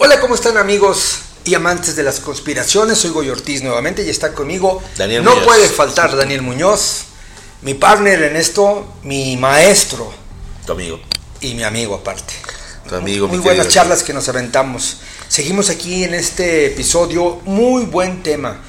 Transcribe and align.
Hola, 0.00 0.20
¿cómo 0.20 0.34
están 0.34 0.56
amigos 0.56 1.18
y 1.44 1.54
amantes 1.54 1.96
de 1.96 2.02
las 2.02 2.20
conspiraciones? 2.20 2.98
Soy 2.98 3.10
Goy 3.10 3.30
Ortiz 3.30 3.62
nuevamente 3.62 4.04
y 4.04 4.10
está 4.10 4.32
conmigo. 4.32 4.82
Daniel 4.96 5.24
no 5.24 5.30
Muñoz. 5.32 5.44
puede 5.46 5.68
faltar 5.68 6.16
Daniel 6.16 6.42
Muñoz, 6.42 7.04
mi 7.62 7.74
partner 7.74 8.22
en 8.22 8.36
esto, 8.36 8.94
mi 9.02 9.36
maestro 9.36 10.12
Tu 10.66 10.72
amigo. 10.72 11.00
y 11.40 11.54
mi 11.54 11.64
amigo 11.64 11.94
aparte. 11.96 12.34
Tu 12.88 12.94
amigo, 12.94 13.26
Muy 13.28 13.38
mi 13.38 13.42
buenas 13.44 13.66
querido. 13.66 13.82
charlas 13.82 14.02
que 14.02 14.12
nos 14.14 14.28
aventamos. 14.28 14.98
Seguimos 15.28 15.68
aquí 15.68 16.04
en 16.04 16.14
este 16.14 16.66
episodio, 16.66 17.40
muy 17.44 17.84
buen 17.84 18.22
tema. 18.22 18.62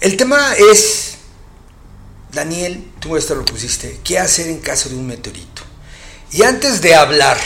El 0.00 0.16
tema 0.16 0.54
es, 0.54 1.16
Daniel, 2.32 2.90
tú 3.00 3.16
esto 3.16 3.34
lo 3.34 3.44
pusiste, 3.44 4.00
¿qué 4.02 4.18
hacer 4.18 4.48
en 4.48 4.60
caso 4.60 4.88
de 4.88 4.96
un 4.96 5.06
meteorito? 5.06 5.62
Y 6.32 6.42
antes 6.42 6.80
de 6.80 6.94
hablar 6.96 7.38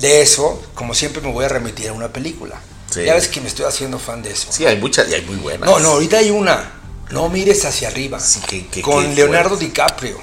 de 0.00 0.22
eso, 0.22 0.62
como 0.74 0.94
siempre 0.94 1.20
me 1.22 1.32
voy 1.32 1.44
a 1.44 1.48
remitir 1.48 1.88
a 1.88 1.92
una 1.92 2.08
película. 2.12 2.60
Sí. 2.92 3.04
Ya 3.04 3.14
ves 3.14 3.28
que 3.28 3.40
me 3.40 3.48
estoy 3.48 3.66
haciendo 3.66 3.98
fan 3.98 4.22
de 4.22 4.32
eso. 4.32 4.48
Sí, 4.50 4.66
hay 4.66 4.76
muchas 4.76 5.08
y 5.08 5.14
hay 5.14 5.22
muy 5.22 5.36
buenas. 5.36 5.68
No, 5.68 5.78
no, 5.78 5.90
ahorita 5.90 6.18
hay 6.18 6.30
una. 6.30 6.72
No 7.10 7.28
mires 7.28 7.64
hacia 7.64 7.88
arriba. 7.88 8.18
Sí, 8.20 8.40
que- 8.48 8.66
que- 8.66 8.82
con 8.82 9.04
que 9.08 9.14
Leonardo. 9.14 9.56
DiCaprio. 9.56 10.18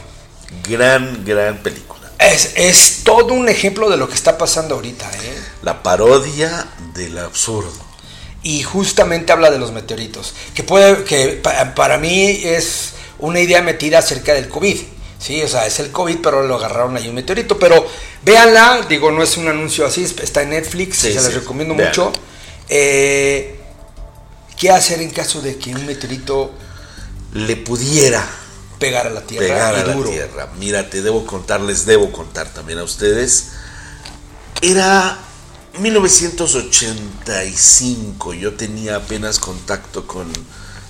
Gran, 0.69 1.23
gran 1.25 1.57
película. 1.57 2.11
Es, 2.19 2.51
es 2.55 3.01
todo 3.03 3.33
un 3.33 3.47
ejemplo 3.49 3.89
de 3.89 3.97
lo 3.97 4.07
que 4.07 4.15
está 4.15 4.37
pasando 4.37 4.75
ahorita, 4.75 5.09
¿eh? 5.23 5.37
La 5.61 5.83
parodia 5.83 6.67
del 6.93 7.17
absurdo. 7.19 7.71
y 8.43 8.63
justamente 8.63 9.33
habla 9.33 9.49
de 9.51 9.57
los 9.59 9.71
meteoritos, 9.73 10.33
que 10.53 10.63
puede 10.63 11.03
que 11.03 11.29
pa- 11.43 11.73
para 11.75 11.97
mí 11.97 12.39
es 12.45 12.91
una 13.19 13.41
idea 13.41 13.61
metida 13.61 13.99
acerca 13.99 14.33
del 14.33 14.47
COVID. 14.47 14.77
Sí, 15.19 15.41
o 15.41 15.47
sea, 15.47 15.65
es 15.65 15.79
el 15.79 15.91
COVID, 15.91 16.17
pero 16.21 16.45
lo 16.47 16.55
agarraron 16.55 16.95
ahí 16.95 17.07
un 17.07 17.15
meteorito. 17.15 17.57
Pero 17.57 17.85
véanla, 18.23 18.85
digo, 18.87 19.11
no 19.11 19.23
es 19.23 19.35
un 19.37 19.47
anuncio 19.47 19.85
así, 19.85 20.03
es- 20.03 20.15
está 20.19 20.43
en 20.43 20.51
Netflix, 20.51 20.97
Sí, 20.99 21.09
se 21.09 21.15
las 21.15 21.25
sí, 21.25 21.31
recomiendo 21.31 21.73
véanla. 21.75 21.89
mucho. 21.89 22.13
Eh, 22.69 23.59
¿Qué 24.57 24.69
hacer 24.71 25.01
en 25.01 25.09
caso 25.11 25.41
de 25.41 25.57
que 25.57 25.73
un 25.75 25.85
meteorito 25.85 26.51
Le 27.33 27.55
pudiera 27.57 28.25
pegara 28.79 29.09
a 29.09 29.13
la 29.13 29.21
Tierra 29.21 29.45
pegar 29.47 29.75
y 29.75 29.79
a 29.81 29.85
la 29.85 29.93
duro? 29.93 30.09
tierra. 30.09 30.49
Mira, 30.59 30.89
te 30.89 31.01
debo 31.01 31.25
contar, 31.25 31.61
les 31.61 31.85
debo 31.85 32.11
contar 32.11 32.47
también 32.53 32.79
a 32.79 32.83
ustedes. 32.83 33.49
Era 34.61 35.17
1985, 35.79 38.33
yo 38.33 38.53
tenía 38.55 38.95
apenas 38.97 39.39
contacto 39.39 40.05
con 40.07 40.31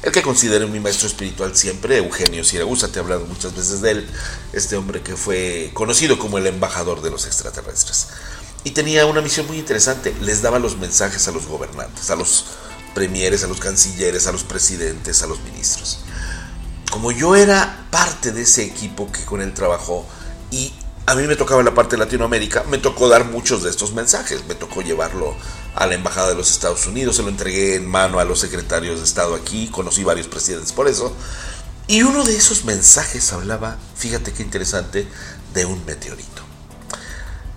el 0.08 0.13
que 0.13 0.22
considero 0.22 0.67
mi 0.67 0.80
maestro 0.80 1.08
espiritual 1.08 1.55
siempre, 1.55 1.97
Eugenio 1.97 2.44
Siragusa, 2.44 2.88
te 2.88 3.00
he 3.00 3.02
hablado 3.02 3.25
muchas 3.25 3.55
veces 3.55 3.81
de 3.81 3.91
él, 3.91 4.09
este 4.53 4.75
hombre 4.75 5.02
que 5.02 5.16
fue 5.16 5.72
conocido 5.73 6.17
como 6.17 6.38
el 6.38 6.47
embajador 6.47 7.02
de 7.02 7.11
los 7.11 7.25
extraterrestres. 7.25 8.08
Y 8.63 8.72
tenía 8.72 9.05
una 9.05 9.22
misión 9.22 9.47
muy 9.47 9.58
interesante, 9.58 10.16
les 10.22 10.41
daba 10.41 10.59
los 10.59 10.78
mensajes 10.78 11.28
a 11.28 11.31
los 11.31 11.45
gobernantes, 11.47 12.09
a 12.09 12.16
los 12.16 12.45
premieres, 12.94 13.44
a 13.44 13.47
los 13.47 13.59
cancilleres, 13.59 14.28
a 14.28 14.31
los 14.31 14.44
presidentes, 14.44 15.22
a 15.22 15.28
los 15.28 15.39
ministros 15.41 16.00
como 16.91 17.11
yo 17.11 17.35
era 17.35 17.85
parte 17.91 18.31
de 18.31 18.44
ese 18.44 18.63
equipo 18.63 19.11
que 19.11 19.23
con 19.25 19.41
él 19.41 19.53
trabajó 19.53 20.05
y 20.52 20.73
a 21.05 21.16
mí 21.16 21.28
me 21.28 21.35
tocaba 21.35 21.63
la 21.63 21.73
parte 21.73 21.95
de 21.95 22.03
Latinoamérica, 22.03 22.63
me 22.69 22.80
tocó 22.80 23.08
dar 23.08 23.25
muchos 23.25 23.63
de 23.63 23.69
estos 23.69 23.94
mensajes, 23.94 24.45
me 24.47 24.55
tocó 24.55 24.81
llevarlo 24.81 25.35
a 25.78 25.86
la 25.86 25.94
Embajada 25.94 26.30
de 26.30 26.36
los 26.36 26.50
Estados 26.50 26.88
Unidos, 26.88 27.17
se 27.17 27.22
lo 27.22 27.30
entregué 27.30 27.75
en 27.75 27.88
mano 27.88 28.20
a 28.20 28.25
los 28.25 28.39
secretarios 28.39 28.97
de 28.97 29.06
Estado 29.06 29.36
aquí, 29.36 29.70
conocí 29.70 30.03
varios 30.03 30.28
presidentes 30.28 30.73
por 30.73 30.88
eso, 30.88 31.16
y 31.86 32.02
uno 32.02 32.23
de 32.23 32.36
esos 32.36 32.66
mensajes 32.66 33.31
hablaba, 33.31 33.78
fíjate 33.95 34.34
qué 34.34 34.42
interesante, 34.42 35.08
de 35.53 35.66
un 35.66 35.86
meteorito. 35.86 36.42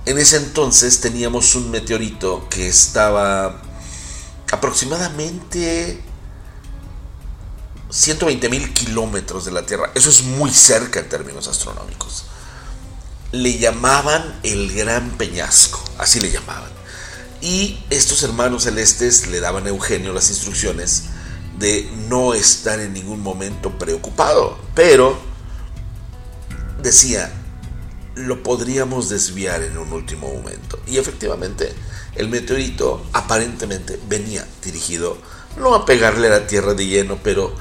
En 0.05 0.19
ese 0.19 0.37
entonces 0.37 1.01
teníamos 1.01 1.55
un 1.55 1.71
meteorito 1.71 2.47
que 2.49 2.69
estaba 2.69 3.62
aproximadamente 4.53 6.03
120 7.89 8.49
mil 8.49 8.73
kilómetros 8.73 9.44
de 9.47 9.53
la 9.53 9.65
Tierra. 9.65 9.91
Eso 9.94 10.11
es 10.11 10.23
muy 10.23 10.50
cerca 10.50 11.00
en 11.00 11.09
términos 11.09 11.49
astronómicos. 11.49 12.25
Le 13.33 13.59
llamaban 13.59 14.41
el 14.43 14.73
Gran 14.75 15.11
Peñasco, 15.11 15.83
así 15.99 16.21
le 16.21 16.31
llamaban. 16.31 16.80
Y 17.41 17.78
estos 17.91 18.23
hermanos 18.23 18.65
celestes 18.65 19.27
le 19.28 19.41
daban 19.41 19.67
a 19.67 19.71
Eugenio 19.71 20.12
las 20.12 20.28
instrucciones 20.31 21.05
de 21.59 21.91
no 22.09 22.34
estar 22.34 22.81
en 22.81 22.93
ningún 22.93 23.23
momento 23.23 23.78
preocupado. 23.78 24.59
Pero 24.75 25.19
decía, 26.83 27.33
lo 28.15 28.43
podríamos 28.43 29.09
desviar 29.09 29.62
en 29.62 29.79
un 29.79 29.93
último 29.93 30.33
momento. 30.33 30.79
Y 30.87 30.99
efectivamente, 30.99 31.73
el 32.15 32.29
meteorito 32.29 33.06
aparentemente 33.12 33.99
venía 34.09 34.47
dirigido 34.62 35.19
no 35.59 35.75
a 35.75 35.84
pegarle 35.84 36.29
a 36.29 36.31
la 36.31 36.47
Tierra 36.47 36.75
de 36.75 36.87
lleno, 36.87 37.19
pero 37.23 37.55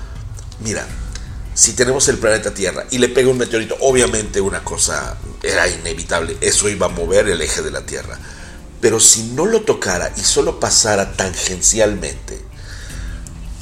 mira, 0.63 0.85
si 1.53 1.73
tenemos 1.73 2.07
el 2.07 2.17
planeta 2.17 2.53
Tierra 2.53 2.85
y 2.91 2.97
le 2.97 3.09
pega 3.09 3.29
un 3.29 3.37
meteorito, 3.37 3.75
obviamente 3.81 4.41
una 4.41 4.63
cosa 4.63 5.17
era 5.43 5.67
inevitable, 5.67 6.37
eso 6.41 6.69
iba 6.69 6.85
a 6.85 6.89
mover 6.89 7.29
el 7.29 7.41
eje 7.41 7.61
de 7.61 7.71
la 7.71 7.85
Tierra. 7.85 8.17
Pero 8.81 8.99
si 8.99 9.23
no 9.23 9.45
lo 9.45 9.61
tocara 9.61 10.11
y 10.15 10.21
solo 10.21 10.59
pasara 10.59 11.13
tangencialmente, 11.13 12.49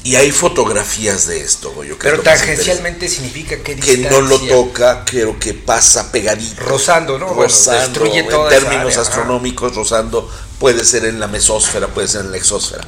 y 0.04 0.16
hay 0.16 0.30
fotografías 0.30 1.26
de 1.26 1.40
esto, 1.40 1.72
Goyo, 1.72 1.98
que 1.98 2.08
Pero 2.08 2.22
tangencialmente 2.22 3.08
significa 3.08 3.58
que 3.58 3.76
que 3.76 3.98
no 3.98 4.20
lo 4.20 4.38
distancia. 4.38 4.54
toca, 4.54 5.04
creo 5.04 5.38
que 5.38 5.54
pasa 5.54 6.12
pegadito. 6.12 6.62
Rozando, 6.62 7.18
¿no? 7.18 7.26
Bueno, 7.26 7.42
Rozando, 7.42 7.80
destruye 7.80 8.20
en 8.20 8.28
toda 8.28 8.50
esa 8.50 8.60
términos 8.60 8.92
área, 8.92 9.02
astronómicos, 9.02 9.74
rozando, 9.74 10.30
puede 10.60 10.84
ser 10.84 11.04
en 11.04 11.18
la 11.18 11.26
mesósfera, 11.26 11.88
puede 11.88 12.08
ser 12.08 12.22
en 12.22 12.30
la 12.30 12.36
exósfera. 12.36 12.84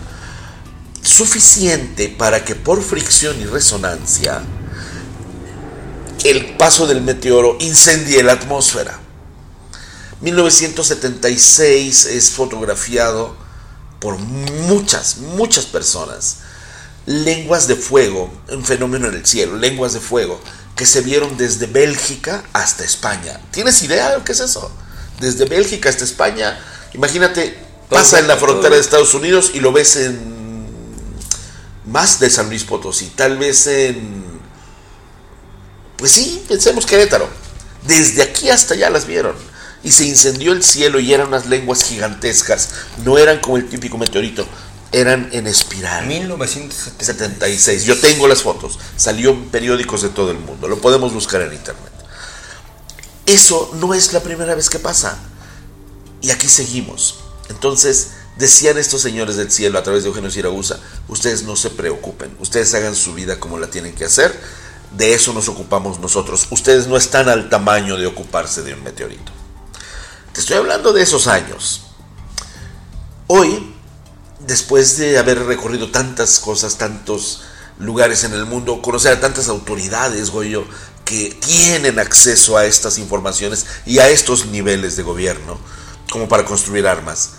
Suficiente 1.03 2.09
para 2.09 2.45
que 2.45 2.55
por 2.55 2.83
fricción 2.83 3.41
y 3.41 3.45
resonancia 3.45 4.43
el 6.25 6.57
paso 6.57 6.87
del 6.87 7.01
meteoro 7.01 7.57
incendie 7.61 8.23
la 8.23 8.33
atmósfera. 8.33 9.00
1976 10.21 12.07
es 12.07 12.31
fotografiado 12.31 13.35
por 14.01 14.19
muchas, 14.19 15.19
muchas 15.19 15.67
personas. 15.67 16.39
Lenguas 17.07 17.67
de 17.67 17.77
fuego, 17.77 18.31
un 18.49 18.65
fenómeno 18.65 19.09
en 19.09 19.15
el 19.15 19.27
cielo, 19.27 19.57
lenguas 19.57 19.95
de 19.95 20.01
fuego, 20.01 20.41
que 20.77 20.85
se 20.87 21.01
vieron 21.01 21.37
desde 21.37 21.67
Bélgica 21.67 22.45
hasta 22.53 22.85
España. 22.85 23.41
¿Tienes 23.51 23.83
idea 23.83 24.11
de 24.11 24.19
lo 24.19 24.25
que 24.25 24.33
es 24.33 24.41
eso? 24.41 24.71
Desde 25.21 25.47
Bélgica 25.47 25.89
hasta 25.89 26.05
España. 26.05 26.59
Imagínate, 26.93 27.59
pasa 27.89 28.19
en 28.19 28.29
la 28.29 28.37
frontera 28.37 28.75
de 28.75 28.81
Estados 28.81 29.15
Unidos 29.15 29.53
y 29.55 29.61
lo 29.61 29.73
ves 29.73 29.97
en 29.97 30.31
más 31.87 32.21
de 32.21 32.31
San 32.31 32.49
Luis 32.49 32.65
Potosí, 32.65 33.07
tal 33.17 33.39
vez 33.39 33.67
en... 33.67 34.41
Pues 35.97 36.13
sí, 36.13 36.45
pensemos 36.49 36.87
Querétaro. 36.87 37.29
Desde 37.87 38.23
aquí 38.23 38.51
hasta 38.51 38.75
allá 38.75 38.91
las 38.91 39.07
vieron. 39.07 39.35
Y 39.83 39.93
se 39.93 40.05
incendió 40.05 40.53
el 40.53 40.63
cielo 40.63 41.01
y 41.01 41.13
eran 41.13 41.29
unas 41.29 41.47
lenguas 41.47 41.85
gigantescas. 41.85 42.71
No 43.05 43.19
eran 43.19 43.41
como 43.41 43.57
el 43.57 43.69
típico 43.69 43.97
meteorito, 43.97 44.47
eran 44.93 45.29
en 45.33 45.47
espiral. 45.47 46.07
1976. 46.07 47.07
76. 47.07 47.85
Yo 47.85 47.99
tengo 47.99 48.29
las 48.29 48.43
fotos. 48.43 48.79
Salió 48.97 49.31
en 49.31 49.49
periódicos 49.49 50.03
de 50.03 50.11
todo 50.11 50.31
el 50.31 50.39
mundo. 50.39 50.69
Lo 50.69 50.81
podemos 50.81 51.15
buscar 51.15 51.41
en 51.43 51.53
internet. 51.55 51.93
Eso 53.27 53.71
no 53.75 53.95
es 53.95 54.13
la 54.13 54.21
primera 54.21 54.55
vez 54.55 54.69
que 54.69 54.79
pasa. 54.79 55.19
Y 56.21 56.31
aquí 56.31 56.49
seguimos. 56.49 57.21
Entonces, 57.49 58.09
decían 58.37 58.79
estos 58.79 59.03
señores 59.03 59.37
del 59.37 59.51
cielo 59.51 59.79
a 59.79 59.83
través 59.83 60.03
de 60.03 60.09
Eugenio 60.09 60.31
Siragusa, 60.31 60.79
ustedes 61.09 61.43
no 61.45 61.57
se 61.57 61.71
preocupen, 61.71 62.35
ustedes 62.41 62.75
hagan 62.75 62.97
su 62.97 63.15
vida 63.15 63.39
como 63.39 63.59
la 63.59 63.69
tienen 63.69 63.95
que 63.95 64.05
hacer, 64.05 64.39
de 64.97 65.15
eso 65.15 65.33
nos 65.33 65.49
ocupamos 65.49 66.01
nosotros, 66.01 66.47
ustedes 66.51 66.87
no 66.87 66.97
están 66.97 67.29
al 67.29 67.49
tamaño 67.49 67.97
de 67.97 68.07
ocuparse 68.07 68.63
de 68.63 68.75
un 68.75 68.83
meteorito. 68.83 69.40
Te 70.32 70.41
estoy 70.41 70.59
hablando 70.59 70.92
de 70.92 71.03
esos 71.03 71.27
años. 71.27 71.82
Hoy, 73.27 73.74
después 74.38 74.97
de 74.97 75.18
haber 75.18 75.44
recorrido 75.44 75.91
tantas 75.91 76.38
cosas, 76.38 76.78
tantos 76.78 77.42
lugares 77.78 78.22
en 78.22 78.34
el 78.34 78.47
mundo, 78.47 78.80
conocer 78.80 79.12
a 79.12 79.21
tantas 79.21 79.48
autoridades, 79.48 80.30
Goyo, 80.30 80.65
que 81.04 81.36
tienen 81.41 81.98
acceso 81.98 82.56
a 82.56 82.65
estas 82.65 82.98
informaciones 82.98 83.66
y 83.86 83.98
a 83.98 84.09
estos 84.09 84.47
niveles 84.47 84.97
de 84.97 85.03
gobierno, 85.03 85.59
como 86.12 86.28
para 86.28 86.44
construir 86.44 86.86
armas, 86.86 87.30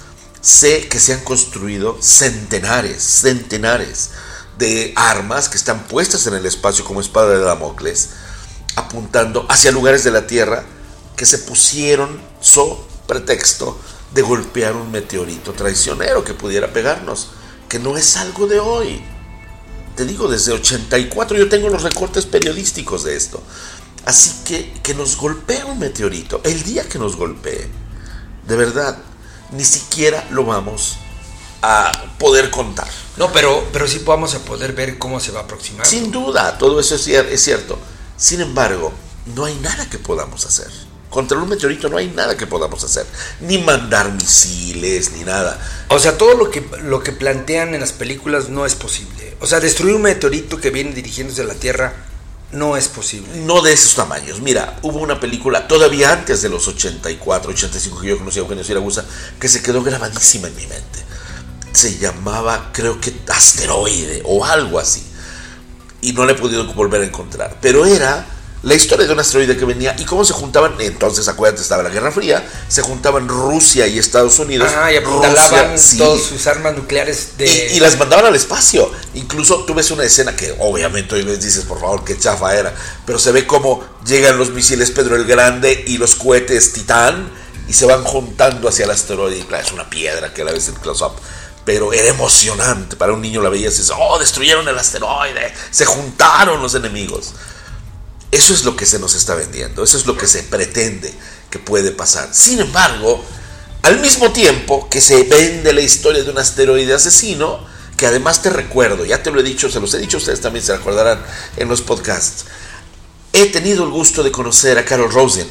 sé 0.41 0.89
que 0.89 0.99
se 0.99 1.13
han 1.13 1.21
construido 1.21 1.97
centenares, 2.01 3.01
centenares 3.01 4.09
de 4.57 4.91
armas 4.97 5.47
que 5.47 5.57
están 5.57 5.87
puestas 5.87 6.27
en 6.27 6.33
el 6.33 6.45
espacio 6.45 6.83
como 6.83 6.99
espada 6.99 7.29
de 7.29 7.39
Damocles, 7.39 8.09
apuntando 8.75 9.45
hacia 9.49 9.71
lugares 9.71 10.03
de 10.03 10.11
la 10.11 10.27
Tierra 10.27 10.65
que 11.15 11.25
se 11.25 11.39
pusieron 11.39 12.21
so 12.41 12.87
pretexto 13.07 13.79
de 14.13 14.21
golpear 14.21 14.75
un 14.75 14.91
meteorito 14.91 15.53
traicionero 15.53 16.23
que 16.23 16.33
pudiera 16.33 16.73
pegarnos, 16.73 17.29
que 17.69 17.79
no 17.79 17.97
es 17.97 18.17
algo 18.17 18.47
de 18.47 18.59
hoy. 18.59 19.01
Te 19.95 20.05
digo, 20.05 20.27
desde 20.27 20.51
84 20.51 21.37
yo 21.37 21.49
tengo 21.49 21.69
los 21.69 21.83
recortes 21.83 22.25
periodísticos 22.25 23.03
de 23.03 23.15
esto. 23.15 23.41
Así 24.05 24.43
que 24.45 24.73
que 24.81 24.93
nos 24.93 25.15
golpee 25.15 25.63
un 25.63 25.79
meteorito, 25.79 26.41
el 26.43 26.63
día 26.63 26.87
que 26.87 26.97
nos 26.97 27.15
golpee, 27.15 27.69
de 28.47 28.55
verdad, 28.55 28.97
ni 29.51 29.63
siquiera 29.63 30.27
lo 30.31 30.43
vamos 30.43 30.97
a 31.61 31.91
poder 32.17 32.49
contar. 32.49 32.87
No, 33.17 33.31
pero, 33.31 33.67
pero 33.71 33.87
sí 33.87 34.01
vamos 34.03 34.33
a 34.33 34.39
poder 34.39 34.73
ver 34.73 34.97
cómo 34.97 35.19
se 35.19 35.31
va 35.31 35.41
a 35.41 35.43
aproximar. 35.43 35.85
Sin 35.85 36.11
duda, 36.11 36.57
todo 36.57 36.79
eso 36.79 36.95
es, 36.95 37.07
es 37.07 37.43
cierto. 37.43 37.77
Sin 38.17 38.41
embargo, 38.41 38.91
no 39.35 39.45
hay 39.45 39.55
nada 39.55 39.87
que 39.89 39.99
podamos 39.99 40.45
hacer. 40.45 40.71
Contra 41.11 41.37
un 41.37 41.49
meteorito 41.49 41.89
no 41.89 41.97
hay 41.97 42.07
nada 42.07 42.37
que 42.37 42.47
podamos 42.47 42.81
hacer. 42.85 43.05
Ni 43.41 43.57
mandar 43.57 44.13
misiles, 44.13 45.11
ni 45.11 45.25
nada. 45.25 45.59
O 45.89 45.99
sea, 45.99 46.17
todo 46.17 46.35
lo 46.35 46.49
que, 46.49 46.65
lo 46.83 47.03
que 47.03 47.11
plantean 47.11 47.75
en 47.75 47.81
las 47.81 47.91
películas 47.91 48.47
no 48.47 48.65
es 48.65 48.75
posible. 48.75 49.35
O 49.41 49.45
sea, 49.45 49.59
destruir 49.59 49.93
un 49.93 50.03
meteorito 50.03 50.61
que 50.61 50.69
viene 50.69 50.93
dirigiéndose 50.93 51.41
a 51.41 51.45
la 51.45 51.53
Tierra 51.53 51.93
no 52.53 52.77
es 52.77 52.87
posible. 52.87 53.27
No 53.41 53.61
de 53.61 53.73
esos 53.73 53.93
tamaños. 53.93 54.39
Mira, 54.39 54.79
hubo 54.83 54.99
una 54.99 55.19
película 55.19 55.67
todavía 55.67 56.13
antes 56.13 56.41
de 56.41 56.47
los 56.47 56.65
84, 56.69 57.51
85 57.51 57.99
que 57.99 58.07
yo 58.07 58.17
conocí 58.17 58.39
a 58.39 58.43
Eugenio 58.43 58.63
Siragusa, 58.63 59.03
que 59.37 59.49
se 59.49 59.61
quedó 59.61 59.83
grabadísima 59.83 60.47
en 60.47 60.55
mi 60.55 60.67
mente. 60.67 60.99
Se 61.73 61.97
llamaba, 61.97 62.69
creo 62.71 63.01
que 63.01 63.13
Asteroide 63.27 64.21
o 64.23 64.45
algo 64.45 64.79
así. 64.79 65.03
Y 65.99 66.13
no 66.13 66.25
la 66.25 66.31
he 66.31 66.35
podido 66.35 66.65
volver 66.73 67.01
a 67.01 67.05
encontrar. 67.05 67.57
Pero 67.61 67.85
era 67.85 68.25
la 68.63 68.75
historia 68.75 69.07
de 69.07 69.13
un 69.13 69.19
asteroide 69.19 69.57
que 69.57 69.65
venía 69.65 69.95
y 69.97 70.05
cómo 70.05 70.23
se 70.23 70.33
juntaban. 70.33 70.75
Entonces, 70.79 71.27
acuérdate, 71.27 71.63
estaba 71.63 71.81
la 71.81 71.89
Guerra 71.89 72.11
Fría. 72.11 72.47
Se 72.67 72.81
juntaban 72.81 73.27
Rusia 73.27 73.87
y 73.87 73.97
Estados 73.97 74.37
Unidos. 74.37 74.71
Ajá, 74.71 74.93
y 74.93 74.97
apuntalaban 74.97 75.79
sí, 75.79 75.97
todas 75.97 76.21
sus 76.21 76.45
armas 76.45 76.75
nucleares 76.75 77.37
de... 77.37 77.45
y, 77.45 77.77
y 77.77 77.79
las 77.79 77.97
mandaban 77.97 78.25
al 78.25 78.35
espacio. 78.35 78.91
Incluso 79.15 79.65
tú 79.65 79.73
ves 79.73 79.89
una 79.89 80.03
escena 80.03 80.35
que 80.35 80.55
obviamente 80.59 81.15
hoy 81.15 81.23
ves 81.23 81.41
dices, 81.41 81.65
por 81.65 81.79
favor, 81.79 82.03
qué 82.03 82.17
chafa 82.19 82.55
era. 82.55 82.73
Pero 83.05 83.17
se 83.17 83.31
ve 83.31 83.47
cómo 83.47 83.83
llegan 84.05 84.37
los 84.37 84.51
misiles 84.51 84.91
Pedro 84.91 85.15
el 85.15 85.25
Grande 85.25 85.83
y 85.87 85.97
los 85.97 86.15
cohetes 86.15 86.73
Titán 86.73 87.31
y 87.67 87.73
se 87.73 87.85
van 87.85 88.03
juntando 88.03 88.69
hacia 88.69 88.85
el 88.85 88.91
asteroide. 88.91 89.39
Y 89.39 89.43
claro, 89.43 89.65
es 89.65 89.71
una 89.71 89.89
piedra 89.89 90.33
que 90.33 90.43
a 90.43 90.45
la 90.45 90.51
ves 90.51 90.67
en 90.67 90.75
close-up. 90.75 91.13
Pero 91.65 91.93
era 91.93 92.09
emocionante. 92.09 92.95
Para 92.95 93.13
un 93.13 93.21
niño 93.21 93.41
la 93.41 93.49
veías 93.49 93.73
y 93.75 93.77
dices, 93.77 93.95
oh, 93.97 94.19
destruyeron 94.19 94.67
el 94.67 94.77
asteroide. 94.77 95.51
Se 95.71 95.85
juntaron 95.85 96.61
los 96.61 96.75
enemigos. 96.75 97.33
Eso 98.31 98.53
es 98.53 98.63
lo 98.63 98.75
que 98.75 98.85
se 98.85 98.97
nos 98.97 99.13
está 99.13 99.35
vendiendo. 99.35 99.83
Eso 99.83 99.97
es 99.97 100.05
lo 100.05 100.17
que 100.17 100.27
se 100.27 100.43
pretende 100.43 101.13
que 101.49 101.59
puede 101.59 101.91
pasar. 101.91 102.29
Sin 102.31 102.59
embargo, 102.59 103.23
al 103.83 103.99
mismo 103.99 104.31
tiempo 104.31 104.87
que 104.89 105.01
se 105.01 105.23
vende 105.23 105.73
la 105.73 105.81
historia 105.81 106.23
de 106.23 106.29
un 106.29 106.37
asteroide 106.37 106.93
asesino, 106.93 107.65
que 107.97 108.07
además 108.07 108.41
te 108.41 108.49
recuerdo, 108.49 109.05
ya 109.05 109.21
te 109.21 109.31
lo 109.31 109.39
he 109.39 109.43
dicho, 109.43 109.69
se 109.69 109.79
los 109.79 109.93
he 109.93 109.99
dicho, 109.99 110.17
ustedes 110.17 110.41
también 110.41 110.65
se 110.65 110.73
acordarán 110.73 111.23
en 111.57 111.67
los 111.67 111.81
podcasts. 111.81 112.45
He 113.33 113.47
tenido 113.47 113.83
el 113.83 113.91
gusto 113.91 114.23
de 114.23 114.31
conocer 114.31 114.77
a 114.77 114.85
Carol 114.85 115.11
Rosen, 115.11 115.47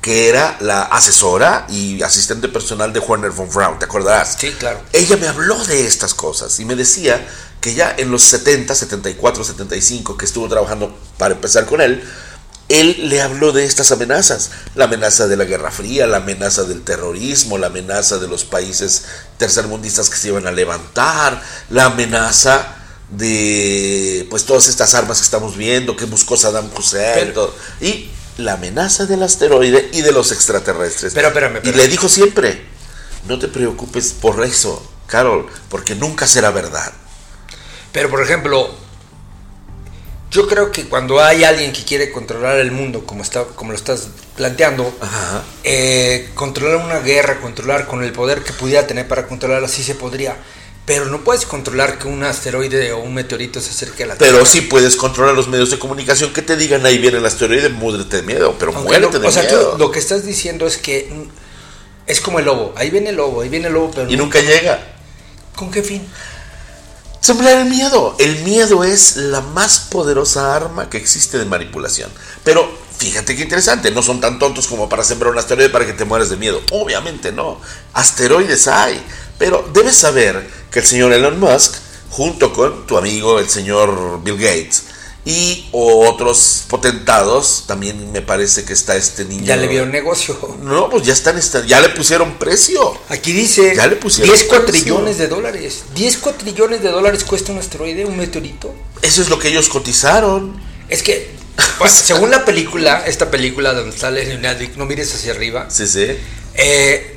que 0.00 0.28
era 0.28 0.56
la 0.60 0.82
asesora 0.82 1.66
y 1.68 2.02
asistente 2.02 2.48
personal 2.48 2.92
de 2.92 3.00
Werner 3.00 3.30
von 3.32 3.50
Braun, 3.50 3.78
¿te 3.78 3.84
acordarás? 3.84 4.36
Sí, 4.38 4.50
claro. 4.52 4.80
Ella 4.92 5.16
me 5.16 5.28
habló 5.28 5.62
de 5.64 5.86
estas 5.86 6.14
cosas 6.14 6.58
y 6.58 6.64
me 6.64 6.74
decía 6.74 7.28
que 7.60 7.74
ya 7.74 7.94
en 7.98 8.10
los 8.10 8.22
70, 8.22 8.74
74, 8.74 9.44
75, 9.44 10.16
que 10.16 10.24
estuvo 10.24 10.48
trabajando 10.48 10.96
para 11.20 11.34
empezar 11.34 11.66
con 11.66 11.82
él, 11.82 12.02
él 12.70 13.10
le 13.10 13.20
habló 13.20 13.52
de 13.52 13.66
estas 13.66 13.92
amenazas, 13.92 14.50
la 14.74 14.86
amenaza 14.86 15.28
de 15.28 15.36
la 15.36 15.44
Guerra 15.44 15.70
Fría, 15.70 16.06
la 16.06 16.16
amenaza 16.16 16.64
del 16.64 16.80
terrorismo, 16.82 17.58
la 17.58 17.66
amenaza 17.66 18.16
de 18.18 18.26
los 18.26 18.44
países 18.44 19.04
tercermundistas 19.36 20.08
que 20.08 20.16
se 20.16 20.28
iban 20.28 20.46
a 20.46 20.50
levantar, 20.50 21.42
la 21.68 21.84
amenaza 21.86 22.74
de 23.10 24.26
pues 24.30 24.46
todas 24.46 24.68
estas 24.68 24.94
armas 24.94 25.18
que 25.18 25.24
estamos 25.24 25.58
viendo, 25.58 25.94
que 25.94 26.06
buscó 26.06 26.38
Saddam 26.38 26.70
Hussein, 26.74 27.12
Pero- 27.14 27.32
todo, 27.34 27.54
y 27.82 28.08
la 28.38 28.54
amenaza 28.54 29.04
del 29.04 29.22
asteroide 29.24 29.90
y 29.92 30.00
de 30.00 30.12
los 30.12 30.32
extraterrestres. 30.32 31.12
Pero, 31.12 31.28
espérame, 31.28 31.56
y 31.56 31.56
espérame. 31.58 31.76
le 31.82 31.88
dijo 31.88 32.08
siempre, 32.08 32.64
no 33.28 33.38
te 33.38 33.48
preocupes 33.48 34.14
por 34.18 34.42
eso, 34.42 34.82
Carol, 35.06 35.46
porque 35.68 35.94
nunca 35.96 36.26
será 36.26 36.50
verdad. 36.50 36.90
Pero, 37.92 38.08
por 38.08 38.22
ejemplo, 38.22 38.74
yo 40.30 40.46
creo 40.46 40.70
que 40.70 40.84
cuando 40.88 41.20
hay 41.20 41.42
alguien 41.44 41.72
que 41.72 41.84
quiere 41.84 42.12
controlar 42.12 42.58
el 42.58 42.70
mundo, 42.70 43.04
como, 43.04 43.22
está, 43.22 43.44
como 43.44 43.72
lo 43.72 43.76
estás 43.76 44.08
planteando, 44.36 44.92
eh, 45.64 46.30
controlar 46.34 46.76
una 46.84 47.00
guerra, 47.00 47.40
controlar 47.40 47.86
con 47.86 48.04
el 48.04 48.12
poder 48.12 48.42
que 48.44 48.52
pudiera 48.52 48.86
tener 48.86 49.08
para 49.08 49.26
controlarla, 49.26 49.66
sí 49.68 49.82
se 49.82 49.94
podría. 49.94 50.36
Pero 50.86 51.06
no 51.06 51.22
puedes 51.22 51.46
controlar 51.46 51.98
que 51.98 52.08
un 52.08 52.22
asteroide 52.24 52.92
o 52.92 52.98
un 52.98 53.14
meteorito 53.14 53.60
se 53.60 53.70
acerque 53.70 54.04
a 54.04 54.06
la 54.06 54.14
Pero 54.16 54.32
Tierra. 54.38 54.46
sí 54.50 54.60
puedes 54.62 54.96
controlar 54.96 55.34
los 55.34 55.46
medios 55.46 55.70
de 55.70 55.78
comunicación 55.78 56.32
que 56.32 56.42
te 56.42 56.56
digan 56.56 56.84
ahí 56.86 56.98
viene 56.98 57.18
el 57.18 57.26
asteroide, 57.26 57.68
múdrete 57.68 58.16
de 58.16 58.22
miedo, 58.22 58.56
pero 58.58 58.72
Aunque 58.72 58.88
muérete 58.88 59.12
no- 59.14 59.18
de 59.20 59.28
o 59.28 59.30
sea, 59.30 59.42
miedo. 59.42 59.72
tú 59.72 59.78
lo 59.78 59.90
que 59.90 59.98
estás 59.98 60.24
diciendo 60.24 60.66
es 60.66 60.78
que 60.78 61.12
es 62.06 62.20
como 62.20 62.38
el 62.40 62.44
lobo. 62.46 62.72
Ahí 62.76 62.90
viene 62.90 63.10
el 63.10 63.16
lobo, 63.16 63.42
ahí 63.42 63.48
viene 63.48 63.66
el 63.68 63.74
lobo, 63.74 63.90
pero 63.94 64.10
Y 64.10 64.16
no- 64.16 64.24
nunca 64.24 64.40
llega. 64.40 64.80
¿con 65.54 65.70
qué 65.70 65.82
fin? 65.82 66.02
Sembrar 67.20 67.58
el 67.58 67.66
miedo. 67.66 68.16
El 68.18 68.42
miedo 68.44 68.82
es 68.82 69.16
la 69.16 69.42
más 69.42 69.80
poderosa 69.80 70.54
arma 70.54 70.88
que 70.88 70.96
existe 70.96 71.38
de 71.38 71.44
manipulación. 71.44 72.10
Pero 72.44 72.66
fíjate 72.96 73.36
qué 73.36 73.42
interesante, 73.42 73.90
no 73.90 74.02
son 74.02 74.20
tan 74.20 74.38
tontos 74.38 74.66
como 74.66 74.88
para 74.88 75.04
sembrar 75.04 75.32
un 75.32 75.38
asteroide 75.38 75.68
para 75.68 75.86
que 75.86 75.92
te 75.92 76.06
mueras 76.06 76.30
de 76.30 76.38
miedo. 76.38 76.62
Obviamente 76.70 77.30
no. 77.30 77.60
Asteroides 77.92 78.68
hay. 78.68 79.04
Pero 79.38 79.68
debes 79.72 79.96
saber 79.96 80.48
que 80.70 80.78
el 80.80 80.86
señor 80.86 81.12
Elon 81.12 81.38
Musk, 81.38 81.74
junto 82.10 82.52
con 82.52 82.86
tu 82.86 82.96
amigo 82.96 83.38
el 83.38 83.48
señor 83.48 84.22
Bill 84.22 84.36
Gates, 84.36 84.84
y 85.24 85.68
otros 85.72 86.64
potentados, 86.68 87.64
también 87.66 88.10
me 88.12 88.22
parece 88.22 88.64
que 88.64 88.72
está 88.72 88.96
este 88.96 89.24
niño. 89.24 89.44
Ya 89.44 89.56
le 89.56 89.68
vieron 89.68 89.90
negocio. 89.90 90.56
No, 90.62 90.88
pues 90.88 91.04
ya 91.04 91.12
están, 91.12 91.38
ya 91.66 91.80
le 91.80 91.90
pusieron 91.90 92.38
precio. 92.38 92.96
Aquí 93.10 93.32
dice 93.32 93.74
Ya 93.76 93.86
le 93.86 93.96
pusieron 93.96 94.34
10 94.34 94.44
precio. 94.44 94.48
cuatrillones 94.64 95.18
de 95.18 95.28
dólares. 95.28 95.82
10 95.94 96.16
cuatrillones 96.18 96.82
de 96.82 96.90
dólares 96.90 97.24
cuesta 97.24 97.52
un 97.52 97.58
asteroide, 97.58 98.04
un 98.06 98.16
meteorito. 98.16 98.74
Eso 99.02 99.20
es 99.22 99.28
lo 99.28 99.38
que 99.38 99.48
ellos 99.48 99.68
cotizaron. 99.68 100.60
Es 100.88 101.02
que, 101.02 101.30
según 101.86 102.30
la 102.30 102.44
película, 102.44 103.04
esta 103.06 103.30
película 103.30 103.74
donde 103.74 103.96
sale 103.96 104.24
Leonardo, 104.24 104.64
no 104.76 104.86
mires 104.86 105.14
hacia 105.14 105.32
arriba, 105.32 105.66
Sí, 105.70 105.86
sí. 105.86 106.06
eh, 106.54 107.16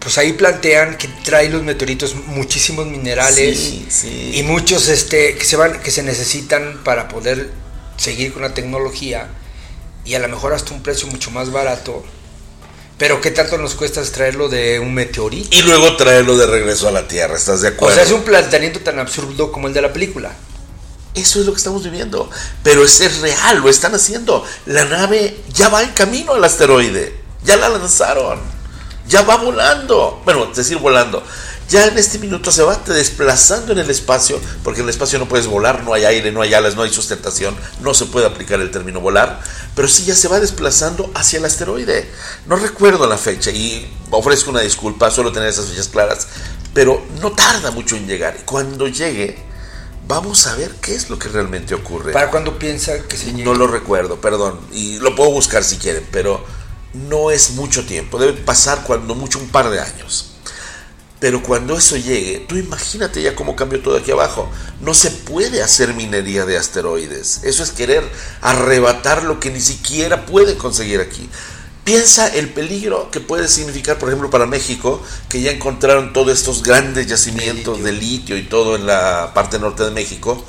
pues 0.00 0.18
ahí 0.18 0.32
plantean 0.32 0.96
que 0.96 1.06
trae 1.22 1.48
los 1.50 1.62
meteoritos 1.62 2.14
muchísimos 2.26 2.86
minerales 2.86 3.58
Sí, 3.58 3.86
sí. 3.88 4.32
y 4.34 4.42
muchos 4.42 4.88
este 4.88 5.36
que 5.36 5.44
se 5.44 5.56
van 5.56 5.80
que 5.80 5.90
se 5.90 6.02
necesitan 6.02 6.80
para 6.84 7.06
poder 7.08 7.50
seguir 7.96 8.32
con 8.32 8.42
la 8.42 8.54
tecnología 8.54 9.28
y 10.04 10.14
a 10.14 10.18
lo 10.18 10.28
mejor 10.28 10.54
hasta 10.54 10.72
un 10.74 10.82
precio 10.82 11.06
mucho 11.08 11.30
más 11.30 11.52
barato. 11.52 12.02
Pero 12.96 13.20
qué 13.20 13.30
tanto 13.30 13.56
nos 13.58 13.74
cuesta 13.74 14.02
traerlo 14.02 14.48
de 14.48 14.78
un 14.78 14.92
meteorito? 14.92 15.48
Y 15.56 15.62
luego 15.62 15.96
traerlo 15.96 16.36
de 16.36 16.46
regreso 16.46 16.88
a 16.88 16.90
la 16.90 17.06
Tierra, 17.08 17.36
¿estás 17.36 17.60
de 17.62 17.68
O 17.68 17.72
acuerdo? 17.72 17.94
sea, 17.94 18.04
es 18.04 18.10
un 18.10 18.22
planteamiento 18.22 18.80
tan 18.80 18.98
absurdo 18.98 19.52
como 19.52 19.68
el 19.68 19.74
de 19.74 19.80
la 19.82 19.92
película. 19.92 20.32
Eso 21.14 21.40
es 21.40 21.46
lo 21.46 21.52
que 21.52 21.58
estamos 21.58 21.82
viviendo. 21.82 22.28
Pero 22.62 22.84
es 22.84 23.20
real, 23.20 23.58
lo 23.60 23.68
están 23.70 23.94
haciendo. 23.94 24.44
La 24.66 24.84
nave 24.84 25.36
ya 25.52 25.68
va 25.70 25.82
en 25.82 25.90
camino 25.92 26.32
al 26.34 26.44
asteroide. 26.44 27.14
Ya 27.44 27.56
la 27.56 27.68
lanzaron. 27.70 28.38
Ya 29.08 29.22
va 29.22 29.36
volando. 29.36 30.20
Bueno, 30.24 30.48
es 30.50 30.56
decir, 30.56 30.78
volando. 30.78 31.22
Ya 31.70 31.86
en 31.86 31.96
este 31.98 32.18
minuto 32.18 32.50
se 32.50 32.64
va 32.64 32.74
desplazando 32.84 33.72
en 33.72 33.78
el 33.78 33.88
espacio, 33.90 34.40
porque 34.64 34.80
en 34.80 34.86
el 34.86 34.90
espacio 34.90 35.20
no 35.20 35.28
puedes 35.28 35.46
volar, 35.46 35.84
no 35.84 35.94
hay 35.94 36.04
aire, 36.04 36.32
no 36.32 36.42
hay 36.42 36.52
alas, 36.52 36.74
no 36.74 36.82
hay 36.82 36.92
sustentación, 36.92 37.54
no 37.80 37.94
se 37.94 38.06
puede 38.06 38.26
aplicar 38.26 38.60
el 38.60 38.72
término 38.72 39.00
volar, 39.00 39.40
pero 39.76 39.86
sí 39.86 40.04
ya 40.04 40.16
se 40.16 40.26
va 40.26 40.40
desplazando 40.40 41.12
hacia 41.14 41.38
el 41.38 41.44
asteroide. 41.44 42.10
No 42.46 42.56
recuerdo 42.56 43.06
la 43.06 43.16
fecha 43.16 43.52
y 43.52 43.88
ofrezco 44.10 44.50
una 44.50 44.62
disculpa, 44.62 45.12
solo 45.12 45.30
tener 45.30 45.48
esas 45.48 45.66
fechas 45.66 45.86
claras, 45.86 46.26
pero 46.74 47.04
no 47.20 47.30
tarda 47.30 47.70
mucho 47.70 47.94
en 47.94 48.08
llegar. 48.08 48.36
Y 48.40 48.42
cuando 48.42 48.88
llegue, 48.88 49.40
vamos 50.08 50.48
a 50.48 50.56
ver 50.56 50.72
qué 50.80 50.96
es 50.96 51.08
lo 51.08 51.20
que 51.20 51.28
realmente 51.28 51.76
ocurre. 51.76 52.12
¿Para 52.12 52.32
cuando 52.32 52.58
piensa 52.58 53.04
que 53.04 53.16
se 53.16 53.26
llegue? 53.26 53.44
No 53.44 53.54
lo 53.54 53.68
recuerdo, 53.68 54.20
perdón. 54.20 54.58
Y 54.72 54.98
lo 54.98 55.14
puedo 55.14 55.30
buscar 55.30 55.62
si 55.62 55.76
quieren, 55.76 56.04
pero 56.10 56.44
no 56.92 57.30
es 57.30 57.52
mucho 57.52 57.84
tiempo. 57.84 58.18
Debe 58.18 58.34
pasar 58.34 58.84
cuando 58.84 59.14
mucho 59.14 59.38
un 59.38 59.48
par 59.48 59.70
de 59.70 59.80
años. 59.80 60.26
Pero 61.20 61.42
cuando 61.42 61.76
eso 61.76 61.96
llegue, 61.96 62.46
tú 62.48 62.56
imagínate 62.56 63.20
ya 63.22 63.34
cómo 63.34 63.54
cambió 63.54 63.82
todo 63.82 63.98
aquí 63.98 64.10
abajo. 64.10 64.50
No 64.80 64.94
se 64.94 65.10
puede 65.10 65.62
hacer 65.62 65.92
minería 65.92 66.46
de 66.46 66.56
asteroides. 66.56 67.40
Eso 67.44 67.62
es 67.62 67.72
querer 67.72 68.02
arrebatar 68.40 69.24
lo 69.24 69.38
que 69.38 69.50
ni 69.50 69.60
siquiera 69.60 70.24
puede 70.24 70.56
conseguir 70.56 71.00
aquí. 71.00 71.28
Piensa 71.84 72.28
el 72.28 72.48
peligro 72.50 73.10
que 73.10 73.20
puede 73.20 73.48
significar, 73.48 73.98
por 73.98 74.08
ejemplo, 74.08 74.30
para 74.30 74.46
México, 74.46 75.02
que 75.28 75.42
ya 75.42 75.50
encontraron 75.50 76.14
todos 76.14 76.32
estos 76.32 76.62
grandes 76.62 77.06
yacimientos 77.06 77.82
de 77.82 77.92
litio 77.92 78.38
y 78.38 78.44
todo 78.44 78.76
en 78.76 78.86
la 78.86 79.32
parte 79.34 79.58
norte 79.58 79.84
de 79.84 79.90
México 79.90 80.42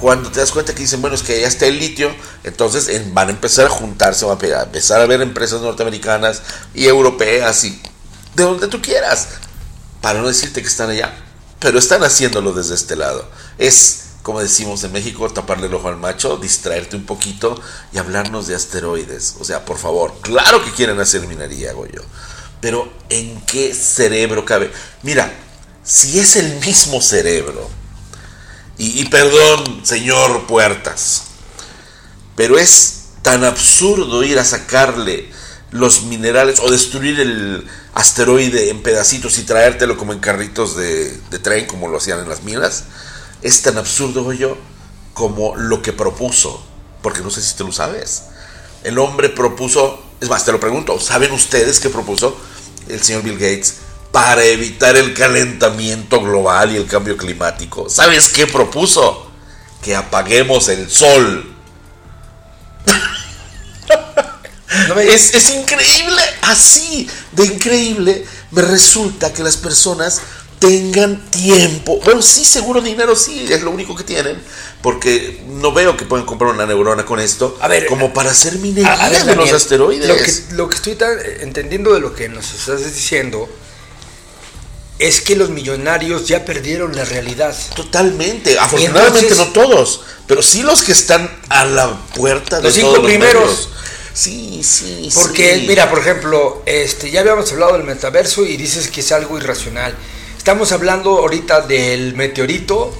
cuando 0.00 0.30
te 0.30 0.40
das 0.40 0.50
cuenta 0.50 0.74
que 0.74 0.80
dicen, 0.82 1.00
bueno, 1.02 1.14
es 1.14 1.22
que 1.22 1.40
ya 1.40 1.46
está 1.46 1.66
el 1.66 1.78
litio, 1.78 2.10
entonces 2.44 2.88
en- 2.88 3.12
van 3.12 3.28
a 3.28 3.32
empezar 3.32 3.66
a 3.66 3.70
juntarse, 3.70 4.24
van 4.24 4.36
a 4.36 4.38
pe- 4.38 4.54
a 4.54 4.62
empezar 4.62 5.00
a 5.00 5.06
ver 5.06 5.20
empresas 5.20 5.60
norteamericanas 5.60 6.42
y 6.74 6.86
europeas 6.86 7.64
y 7.64 7.80
de 8.34 8.44
donde 8.44 8.66
tú 8.68 8.80
quieras, 8.80 9.28
para 10.00 10.20
no 10.20 10.28
decirte 10.28 10.62
que 10.62 10.68
están 10.68 10.88
allá, 10.90 11.14
pero 11.58 11.78
están 11.78 12.02
haciéndolo 12.02 12.52
desde 12.52 12.74
este 12.74 12.96
lado. 12.96 13.28
Es, 13.58 14.04
como 14.22 14.40
decimos 14.40 14.82
en 14.84 14.92
México, 14.92 15.28
taparle 15.30 15.66
el 15.66 15.74
ojo 15.74 15.88
al 15.88 15.96
macho, 15.98 16.36
distraerte 16.38 16.96
un 16.96 17.04
poquito 17.04 17.60
y 17.92 17.98
hablarnos 17.98 18.46
de 18.46 18.54
asteroides. 18.54 19.34
O 19.40 19.44
sea, 19.44 19.64
por 19.66 19.76
favor, 19.76 20.14
claro 20.22 20.64
que 20.64 20.72
quieren 20.72 20.98
hacer 21.00 21.26
minería, 21.26 21.70
hago 21.70 21.86
yo, 21.86 22.00
pero 22.62 22.90
¿en 23.10 23.40
qué 23.42 23.74
cerebro 23.74 24.44
cabe? 24.46 24.70
Mira, 25.02 25.30
si 25.84 26.18
es 26.18 26.36
el 26.36 26.58
mismo 26.60 27.00
cerebro, 27.02 27.68
y, 28.82 29.04
perdón, 29.10 29.84
señor 29.84 30.46
Puertas, 30.46 31.24
pero 32.34 32.58
es 32.58 33.08
tan 33.20 33.44
absurdo 33.44 34.24
ir 34.24 34.38
a 34.38 34.44
sacarle 34.44 35.28
los 35.70 36.04
minerales 36.04 36.60
o 36.60 36.70
destruir 36.70 37.20
el 37.20 37.68
asteroide 37.92 38.70
en 38.70 38.82
pedacitos 38.82 39.36
y 39.36 39.42
traértelo 39.42 39.98
como 39.98 40.14
en 40.14 40.20
carritos 40.20 40.76
de, 40.76 41.10
tren, 41.42 41.66
como 41.66 41.88
lo 41.88 41.98
hacían 41.98 42.20
en 42.20 42.28
las 42.30 42.42
minas, 42.42 42.84
es 43.42 43.60
tan 43.60 43.76
absurdo 43.76 44.32
yo 44.32 44.56
como 45.12 45.56
lo 45.56 45.82
que 45.82 45.92
propuso, 45.92 46.64
porque 47.02 47.20
no 47.20 47.30
sé 47.30 47.42
si 47.42 47.54
te 47.56 47.64
lo 47.64 47.72
sabes. 47.72 48.22
El 48.82 48.98
hombre 48.98 49.28
propuso, 49.28 50.02
es 50.22 50.30
más, 50.30 50.46
te 50.46 50.52
lo 50.52 50.60
pregunto, 50.60 50.98
¿saben 50.98 51.32
ustedes 51.32 51.80
qué 51.80 51.90
propuso 51.90 52.34
el 52.88 53.02
señor 53.02 53.24
Bill 53.24 53.34
Gates 53.34 53.74
para 54.12 54.44
evitar 54.44 54.96
el 54.96 55.14
calentamiento 55.14 56.20
global 56.20 56.72
y 56.72 56.76
el 56.76 56.86
cambio 56.86 57.16
climático? 57.16 57.88
¿Sabes 57.88 58.28
qué 58.28 58.46
propuso? 58.46 59.30
Que 59.82 59.96
apaguemos 59.96 60.68
el 60.68 60.90
sol 60.90 61.50
es, 64.98 65.50
increíble, 65.50 66.22
así 66.42 67.08
de 67.32 67.44
increíble 67.44 68.24
me 68.50 68.62
resulta 68.62 69.32
que 69.32 69.42
las 69.42 69.56
personas 69.56 70.20
tengan 70.58 71.18
tiempo. 71.30 72.00
Bueno, 72.04 72.20
sí, 72.20 72.44
seguro 72.44 72.80
dinero, 72.80 73.16
sí, 73.16 73.46
es 73.48 73.62
lo 73.62 73.70
único 73.70 73.96
que 73.96 74.04
tienen. 74.04 74.40
Porque 74.82 75.42
no 75.46 75.72
veo 75.72 75.96
que 75.96 76.04
puedan 76.04 76.26
comprar 76.26 76.52
una 76.52 76.66
neurona 76.66 77.04
con 77.06 77.18
esto. 77.18 77.56
A 77.60 77.68
ver, 77.68 77.86
como 77.86 78.12
para 78.12 78.30
hacer 78.30 78.56
minería 78.56 79.24
de 79.24 79.36
los 79.36 79.52
asteroides. 79.52 80.08
Lo 80.08 80.16
que, 80.16 80.54
lo 80.56 80.68
que 80.68 80.76
estoy 80.76 80.98
entendiendo 81.40 81.94
de 81.94 82.00
lo 82.00 82.14
que 82.14 82.28
nos 82.28 82.52
estás 82.52 82.84
diciendo 82.84 83.48
es 85.00 85.22
que 85.22 85.34
los 85.34 85.48
millonarios 85.48 86.28
ya 86.28 86.44
perdieron 86.44 86.94
la 86.94 87.04
realidad. 87.06 87.56
Totalmente. 87.74 88.58
Afortunadamente 88.58 89.34
no 89.34 89.46
todos, 89.48 90.02
pero 90.26 90.42
sí 90.42 90.62
los 90.62 90.82
que 90.82 90.92
están 90.92 91.30
a 91.48 91.64
la 91.64 91.96
puerta 92.14 92.58
de 92.58 92.64
los 92.64 92.74
cinco 92.74 93.02
primeros. 93.02 93.70
Sí, 94.12 94.60
sí, 94.62 95.08
Porque, 95.14 95.64
mira, 95.66 95.88
por 95.88 96.00
ejemplo, 96.00 96.62
este, 96.66 97.10
ya 97.10 97.20
habíamos 97.20 97.50
hablado 97.52 97.74
del 97.74 97.84
metaverso 97.84 98.44
y 98.44 98.58
dices 98.58 98.88
que 98.88 99.00
es 99.00 99.10
algo 99.12 99.38
irracional. 99.38 99.94
Estamos 100.36 100.72
hablando 100.72 101.18
ahorita 101.18 101.62
del 101.62 102.14
meteorito 102.14 102.94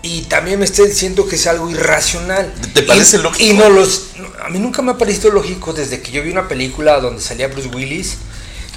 y 0.00 0.22
también 0.22 0.58
me 0.60 0.64
estoy 0.64 0.88
diciendo 0.88 1.26
que 1.26 1.36
es 1.36 1.46
algo 1.46 1.68
irracional. 1.68 2.54
¿Te 2.72 2.82
parece 2.82 3.18
lógico? 3.18 3.44
Y 3.44 3.52
no 3.52 3.68
los. 3.68 4.06
A 4.42 4.48
mí 4.48 4.58
nunca 4.58 4.80
me 4.80 4.92
ha 4.92 4.98
parecido 4.98 5.30
lógico 5.30 5.74
desde 5.74 6.00
que 6.00 6.10
yo 6.10 6.22
vi 6.22 6.30
una 6.30 6.48
película 6.48 7.00
donde 7.00 7.20
salía 7.20 7.48
Bruce 7.48 7.68
Willis 7.68 8.16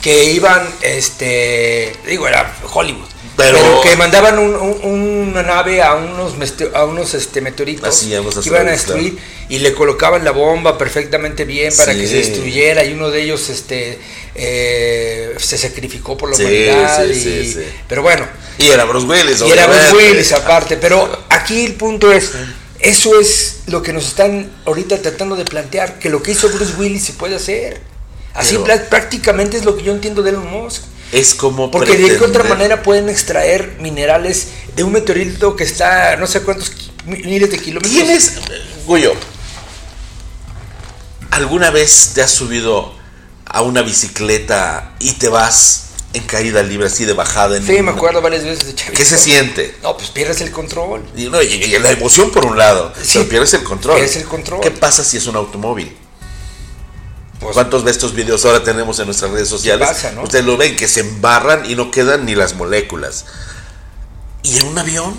que 0.02 0.26
iban, 0.26 0.68
este, 0.82 1.94
digo, 2.06 2.28
era 2.28 2.56
Hollywood 2.72 3.08
pero, 3.38 3.82
que 3.82 3.96
mandaban 3.96 4.40
una 4.40 5.44
nave 5.44 5.84
a 5.84 5.94
unos, 5.94 6.34
a 6.74 6.86
unos 6.86 7.14
este, 7.14 7.40
meteoritos 7.40 8.00
que 8.00 8.50
iban 8.50 8.68
a 8.68 8.72
destruir 8.72 9.18
y 9.48 9.60
le 9.60 9.74
colocaban 9.74 10.24
la 10.24 10.32
bomba 10.32 10.76
perfectamente 10.76 11.46
bien 11.46 11.72
para 11.78 11.94
que 11.94 12.08
se 12.08 12.16
destruyera 12.16 12.84
y 12.84 12.94
uno 12.94 13.12
de 13.12 13.22
ellos 13.22 13.50
este, 13.50 14.00
eh, 14.34 15.36
se 15.38 15.58
sacrificó 15.58 16.18
por 16.18 16.32
la 16.32 16.36
humanidad. 16.36 17.06
pero 17.88 18.02
bueno. 18.02 18.28
Y 18.58 18.70
era 18.70 18.86
Bruce 18.86 19.06
Willis. 19.06 19.42
Y 19.42 19.52
era 19.52 19.68
Bruce 19.68 19.96
Willis 19.96 20.32
aparte. 20.34 20.78
Pero 20.78 21.26
aquí 21.30 21.64
el 21.64 21.76
punto 21.76 22.12
es, 22.12 22.32
eso 22.80 23.20
es 23.20 23.60
lo 23.68 23.84
que 23.84 23.94
nos 23.94 24.08
están 24.08 24.50
ahorita 24.66 25.00
tratando 25.00 25.36
de 25.36 25.46
plantear, 25.46 26.00
que 26.00 26.10
lo 26.10 26.24
que 26.24 26.32
hizo 26.32 26.50
Bruce 26.50 26.74
Willis 26.76 27.04
se 27.04 27.14
puede 27.14 27.36
hacer. 27.36 27.82
Así 28.38 28.58
prácticamente 28.90 29.58
es 29.58 29.66
lo 29.66 29.76
que 29.76 29.84
yo 29.84 29.92
entiendo 29.92 30.22
de 30.22 30.30
Elon 30.30 30.50
Musk. 30.50 30.84
Es 31.12 31.34
como. 31.34 31.72
Porque 31.72 31.98
de 31.98 32.18
qué 32.18 32.24
otra 32.24 32.44
manera 32.44 32.84
pueden 32.84 33.10
extraer 33.10 33.78
minerales 33.80 34.50
de 34.76 34.84
un 34.84 34.92
meteorito 34.92 35.56
que 35.56 35.64
está 35.64 36.16
no 36.18 36.28
sé 36.28 36.42
cuántos 36.42 36.72
miles 37.06 37.50
de 37.50 37.58
kilómetros. 37.58 37.92
¿Tienes, 37.92 38.34
Goyo? 38.86 39.14
¿Alguna 41.32 41.72
vez 41.72 42.12
te 42.14 42.22
has 42.22 42.32
subido 42.32 42.94
a 43.46 43.62
una 43.64 43.82
bicicleta 43.82 44.96
y 45.00 45.14
te 45.14 45.30
vas 45.30 45.86
en 46.14 46.24
caída 46.24 46.62
libre, 46.62 46.88
así 46.88 47.06
de 47.06 47.14
bajada? 47.14 47.58
En 47.58 47.66
sí, 47.66 47.82
me 47.82 47.92
acuerdo 47.92 48.22
varias 48.22 48.44
veces 48.44 48.76
de 48.76 48.76
¿Qué 48.76 49.06
se 49.06 49.18
siente? 49.18 49.76
No, 49.82 49.98
pues 49.98 50.10
pierdes 50.10 50.42
el 50.42 50.52
control. 50.52 51.04
Y, 51.16 51.26
no, 51.26 51.42
y, 51.42 51.80
la 51.80 51.92
emoción 51.92 52.32
por 52.32 52.46
un 52.46 52.58
lado, 52.58 52.94
pero 53.14 53.28
pierdes 53.28 53.54
el 53.56 53.64
control. 53.64 53.96
Pierdes 53.96 54.18
el 54.18 54.26
control. 54.26 54.62
¿Qué 54.62 54.72
pasa 54.72 55.04
si 55.04 55.18
es 55.18 55.26
un 55.26 55.38
automóvil? 55.38 55.96
Pues, 57.40 57.54
¿Cuántos 57.54 57.86
de 57.86 57.92
estos 57.92 58.14
videos 58.14 58.46
ahora 58.46 58.64
tenemos 58.64 59.00
en 59.00 59.06
nuestras 59.06 59.32
redes 59.32 59.48
sociales? 59.48 59.90
Ustedes 60.24 60.46
lo 60.46 60.58
ven, 60.58 60.76
que 60.76 60.88
se 60.88 61.02
embarran 61.02 61.70
y 61.70 61.76
no 61.76 61.92
quedan 61.92 62.26
ni 62.26 62.34
las 62.34 62.56
moléculas. 62.56 63.26
¿Y 64.42 64.58
en 64.58 64.66
un 64.66 64.78
avión? 64.78 65.14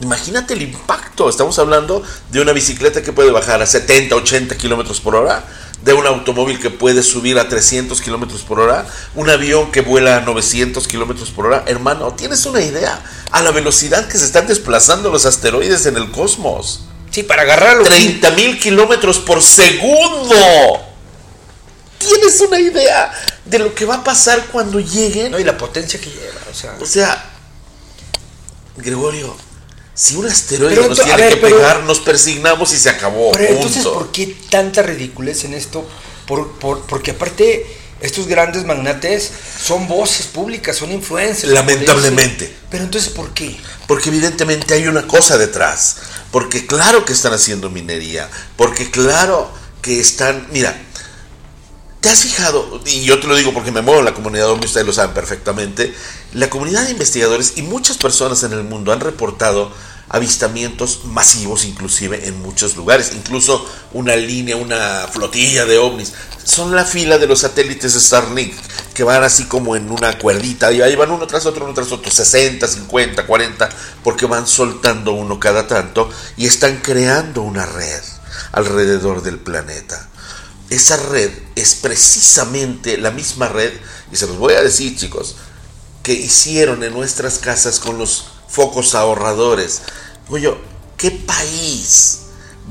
Imagínate 0.00 0.54
el 0.54 0.62
impacto. 0.62 1.28
Estamos 1.28 1.58
hablando 1.58 2.02
de 2.30 2.40
una 2.40 2.52
bicicleta 2.52 3.02
que 3.02 3.12
puede 3.12 3.30
bajar 3.30 3.60
a 3.62 3.66
70, 3.66 4.14
80 4.16 4.56
kilómetros 4.56 5.00
por 5.00 5.14
hora, 5.14 5.44
de 5.82 5.92
un 5.92 6.06
automóvil 6.06 6.58
que 6.58 6.70
puede 6.70 7.02
subir 7.02 7.38
a 7.38 7.48
300 7.48 8.00
kilómetros 8.00 8.42
por 8.42 8.58
hora, 8.58 8.86
un 9.14 9.28
avión 9.28 9.70
que 9.70 9.82
vuela 9.82 10.16
a 10.16 10.20
900 10.20 10.88
kilómetros 10.88 11.30
por 11.30 11.46
hora. 11.46 11.64
Hermano, 11.66 12.12
¿tienes 12.14 12.46
una 12.46 12.62
idea 12.62 13.02
a 13.30 13.42
la 13.42 13.50
velocidad 13.50 14.08
que 14.08 14.18
se 14.18 14.24
están 14.24 14.46
desplazando 14.46 15.10
los 15.10 15.26
asteroides 15.26 15.84
en 15.86 15.96
el 15.96 16.10
cosmos? 16.10 16.84
Sí, 17.14 17.22
para 17.22 17.42
agarrarlo. 17.42 17.84
30 17.84 18.28
mil 18.32 18.58
kilómetros 18.58 19.20
por 19.20 19.40
segundo. 19.40 20.34
¿Tienes 21.96 22.40
una 22.40 22.58
idea 22.58 23.12
de 23.44 23.60
lo 23.60 23.72
que 23.72 23.84
va 23.84 23.94
a 23.94 24.04
pasar 24.04 24.46
cuando 24.50 24.80
lleguen? 24.80 25.30
No, 25.30 25.38
y 25.38 25.44
la 25.44 25.56
potencia 25.56 26.00
que 26.00 26.10
lleva. 26.10 26.40
O 26.50 26.54
sea, 26.54 26.76
o 26.80 26.84
sea 26.84 27.30
Gregorio, 28.76 29.36
si 29.94 30.16
un 30.16 30.26
asteroide 30.26 30.88
nos 30.88 31.00
tiene 31.00 31.28
que 31.28 31.36
pegar, 31.36 31.84
nos 31.84 32.00
persignamos 32.00 32.72
y 32.72 32.78
se 32.78 32.90
acabó. 32.90 33.30
Pero 33.30 33.54
entonces, 33.54 33.86
¿por 33.86 34.10
qué 34.10 34.36
tanta 34.50 34.82
ridiculez 34.82 35.44
en 35.44 35.54
esto? 35.54 35.86
Por, 36.26 36.58
por, 36.58 36.80
porque 36.86 37.12
aparte, 37.12 37.64
estos 38.04 38.26
grandes 38.26 38.64
magnates 38.64 39.32
son 39.60 39.88
voces 39.88 40.26
públicas, 40.26 40.76
son 40.76 40.92
influencers. 40.92 41.52
Lamentablemente. 41.52 42.54
Pero 42.70 42.84
entonces, 42.84 43.10
¿por 43.10 43.32
qué? 43.32 43.56
Porque 43.86 44.08
evidentemente 44.08 44.74
hay 44.74 44.86
una 44.86 45.06
cosa 45.06 45.38
detrás 45.38 45.96
porque 46.34 46.66
claro 46.66 47.04
que 47.04 47.12
están 47.12 47.32
haciendo 47.32 47.70
minería, 47.70 48.28
porque 48.56 48.90
claro 48.90 49.48
que 49.80 50.00
están, 50.00 50.48
mira, 50.50 50.76
¿te 52.00 52.08
has 52.08 52.22
fijado? 52.22 52.82
Y 52.86 53.04
yo 53.04 53.20
te 53.20 53.28
lo 53.28 53.36
digo 53.36 53.54
porque 53.54 53.70
me 53.70 53.82
muevo 53.82 54.00
en 54.00 54.06
la 54.06 54.14
comunidad 54.14 54.48
donde 54.48 54.66
ustedes 54.66 54.84
lo 54.84 54.92
saben 54.92 55.14
perfectamente, 55.14 55.94
la 56.32 56.50
comunidad 56.50 56.86
de 56.86 56.90
investigadores 56.90 57.52
y 57.54 57.62
muchas 57.62 57.98
personas 57.98 58.42
en 58.42 58.52
el 58.52 58.64
mundo 58.64 58.92
han 58.92 58.98
reportado 58.98 59.72
avistamientos 60.08 61.04
masivos 61.04 61.64
inclusive 61.64 62.28
en 62.28 62.40
muchos 62.42 62.76
lugares, 62.76 63.12
incluso 63.14 63.68
una 63.92 64.16
línea, 64.16 64.56
una 64.56 65.08
flotilla 65.10 65.64
de 65.64 65.78
ovnis. 65.78 66.12
Son 66.44 66.74
la 66.74 66.84
fila 66.84 67.18
de 67.18 67.26
los 67.26 67.40
satélites 67.40 67.94
Starlink 67.94 68.54
que 68.94 69.02
van 69.02 69.22
así 69.24 69.44
como 69.44 69.76
en 69.76 69.90
una 69.90 70.18
cuerdita 70.18 70.70
y 70.72 70.82
ahí 70.82 70.94
van 70.94 71.10
uno 71.10 71.26
tras 71.26 71.46
otro, 71.46 71.64
uno 71.64 71.74
tras 71.74 71.90
otro, 71.90 72.10
60, 72.10 72.66
50, 72.66 73.26
40, 73.26 73.68
porque 74.02 74.26
van 74.26 74.46
soltando 74.46 75.12
uno 75.12 75.40
cada 75.40 75.66
tanto 75.66 76.08
y 76.36 76.46
están 76.46 76.78
creando 76.78 77.42
una 77.42 77.66
red 77.66 78.02
alrededor 78.52 79.22
del 79.22 79.38
planeta. 79.38 80.08
Esa 80.70 80.96
red 80.96 81.30
es 81.56 81.74
precisamente 81.74 82.96
la 82.96 83.10
misma 83.10 83.48
red, 83.48 83.72
y 84.10 84.16
se 84.16 84.26
los 84.26 84.38
voy 84.38 84.54
a 84.54 84.62
decir 84.62 84.96
chicos, 84.96 85.36
que 86.02 86.12
hicieron 86.12 86.82
en 86.84 86.92
nuestras 86.92 87.38
casas 87.38 87.80
con 87.80 87.98
los 87.98 88.26
focos 88.54 88.94
ahorradores. 88.94 89.82
Oye, 90.28 90.54
¿qué 90.96 91.10
país 91.10 92.20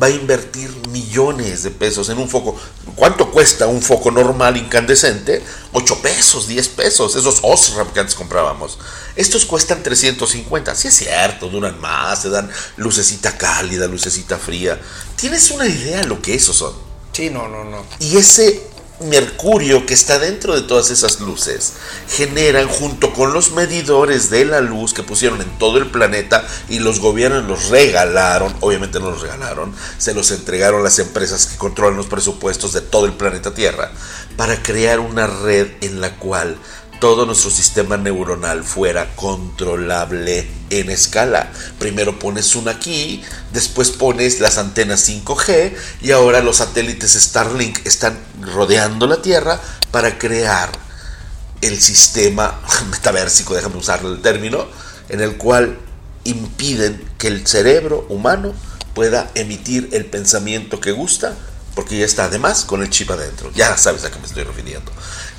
va 0.02 0.08
a 0.08 0.12
invertir 0.12 0.72
millones 0.90 1.64
de 1.64 1.72
pesos 1.72 2.08
en 2.08 2.18
un 2.20 2.30
foco? 2.30 2.56
¿Cuánto 2.96 3.30
cuesta 3.30 3.68
un 3.68 3.82
foco 3.82 4.10
normal 4.10 4.56
incandescente? 4.56 5.44
8 5.74 6.02
pesos, 6.02 6.48
10 6.48 6.70
pesos, 6.70 7.16
esos 7.18 7.40
Osram 7.42 7.92
que 7.92 8.00
antes 8.00 8.16
comprábamos. 8.16 8.80
Estos 9.18 9.46
cuestan 9.46 9.84
350, 9.84 10.74
sí 10.74 10.88
es 10.88 10.96
cierto, 10.96 11.50
duran 11.50 11.80
más, 11.82 12.22
se 12.22 12.30
dan 12.30 12.50
lucecita 12.78 13.38
cálida, 13.38 13.86
lucecita 13.86 14.38
fría. 14.38 14.80
¿Tienes 15.18 15.52
una 15.52 15.68
idea 15.68 16.00
de 16.00 16.08
lo 16.08 16.22
que 16.22 16.34
esos 16.34 16.56
son? 16.56 16.74
Sí, 17.12 17.30
no, 17.30 17.50
no, 17.50 17.66
no. 17.66 17.86
Y 18.00 18.16
ese 18.16 18.73
mercurio 19.04 19.86
que 19.86 19.94
está 19.94 20.20
dentro 20.20 20.56
de 20.56 20.62
todas 20.62 20.90
esas 20.90 21.20
luces 21.20 21.74
generan 22.08 22.68
junto 22.68 23.14
con 23.14 23.34
los 23.34 23.52
medidores 23.52 24.30
de 24.30 24.46
la 24.46 24.62
luz 24.62 24.94
que 24.94 25.04
pusieron 25.04 25.42
en 25.42 25.58
todo 25.58 25.78
el 25.78 25.90
planeta 25.90 26.46
y 26.70 26.80
los 26.80 27.00
gobiernos 27.00 27.46
los 27.46 27.70
regalaron, 27.70 28.56
obviamente 28.60 29.00
no 29.00 29.12
los 29.12 29.22
regalaron, 29.22 29.74
se 29.98 30.14
los 30.14 30.32
entregaron 30.32 30.84
las 30.84 31.00
empresas 31.00 31.46
que 31.46 31.58
controlan 31.58 31.98
los 31.98 32.08
presupuestos 32.08 32.74
de 32.74 32.82
todo 32.82 33.06
el 33.06 33.14
planeta 33.14 33.54
Tierra 33.54 33.92
para 34.38 34.62
crear 34.62 35.00
una 35.00 35.28
red 35.28 35.68
en 35.82 36.02
la 36.02 36.16
cual 36.16 36.58
todo 37.04 37.26
nuestro 37.26 37.52
sistema 37.52 37.98
neuronal 37.98 38.64
fuera 38.64 39.14
controlable 39.18 40.48
en 40.70 40.90
escala. 40.90 41.52
Primero 41.78 42.18
pones 42.18 42.56
una 42.56 42.72
aquí, 42.72 43.22
después 43.52 43.92
pones 43.92 44.40
las 44.40 44.58
antenas 44.58 45.10
5G 45.10 45.74
y 46.02 46.12
ahora 46.12 46.40
los 46.40 46.56
satélites 46.56 47.12
Starlink 47.12 47.86
están 47.86 48.18
rodeando 48.40 49.06
la 49.06 49.22
Tierra 49.22 49.60
para 49.92 50.18
crear 50.18 50.72
el 51.60 51.78
sistema 51.82 52.62
metaversico, 52.90 53.54
déjame 53.54 53.76
usar 53.76 54.00
el 54.06 54.22
término, 54.22 54.66
en 55.10 55.20
el 55.20 55.36
cual 55.36 55.78
impiden 56.24 57.04
que 57.18 57.28
el 57.28 57.46
cerebro 57.46 58.06
humano 58.08 58.54
pueda 58.94 59.30
emitir 59.36 59.90
el 59.92 60.06
pensamiento 60.06 60.80
que 60.80 60.94
gusta, 60.94 61.36
porque 61.76 61.98
ya 61.98 62.06
está 62.06 62.26
además 62.26 62.64
con 62.64 62.82
el 62.82 62.90
chip 62.90 63.12
adentro. 63.12 63.52
Ya 63.54 63.76
sabes 63.76 64.06
a 64.06 64.10
qué 64.12 64.20
me 64.20 64.26
estoy 64.26 64.46
refiriendo. 64.46 64.90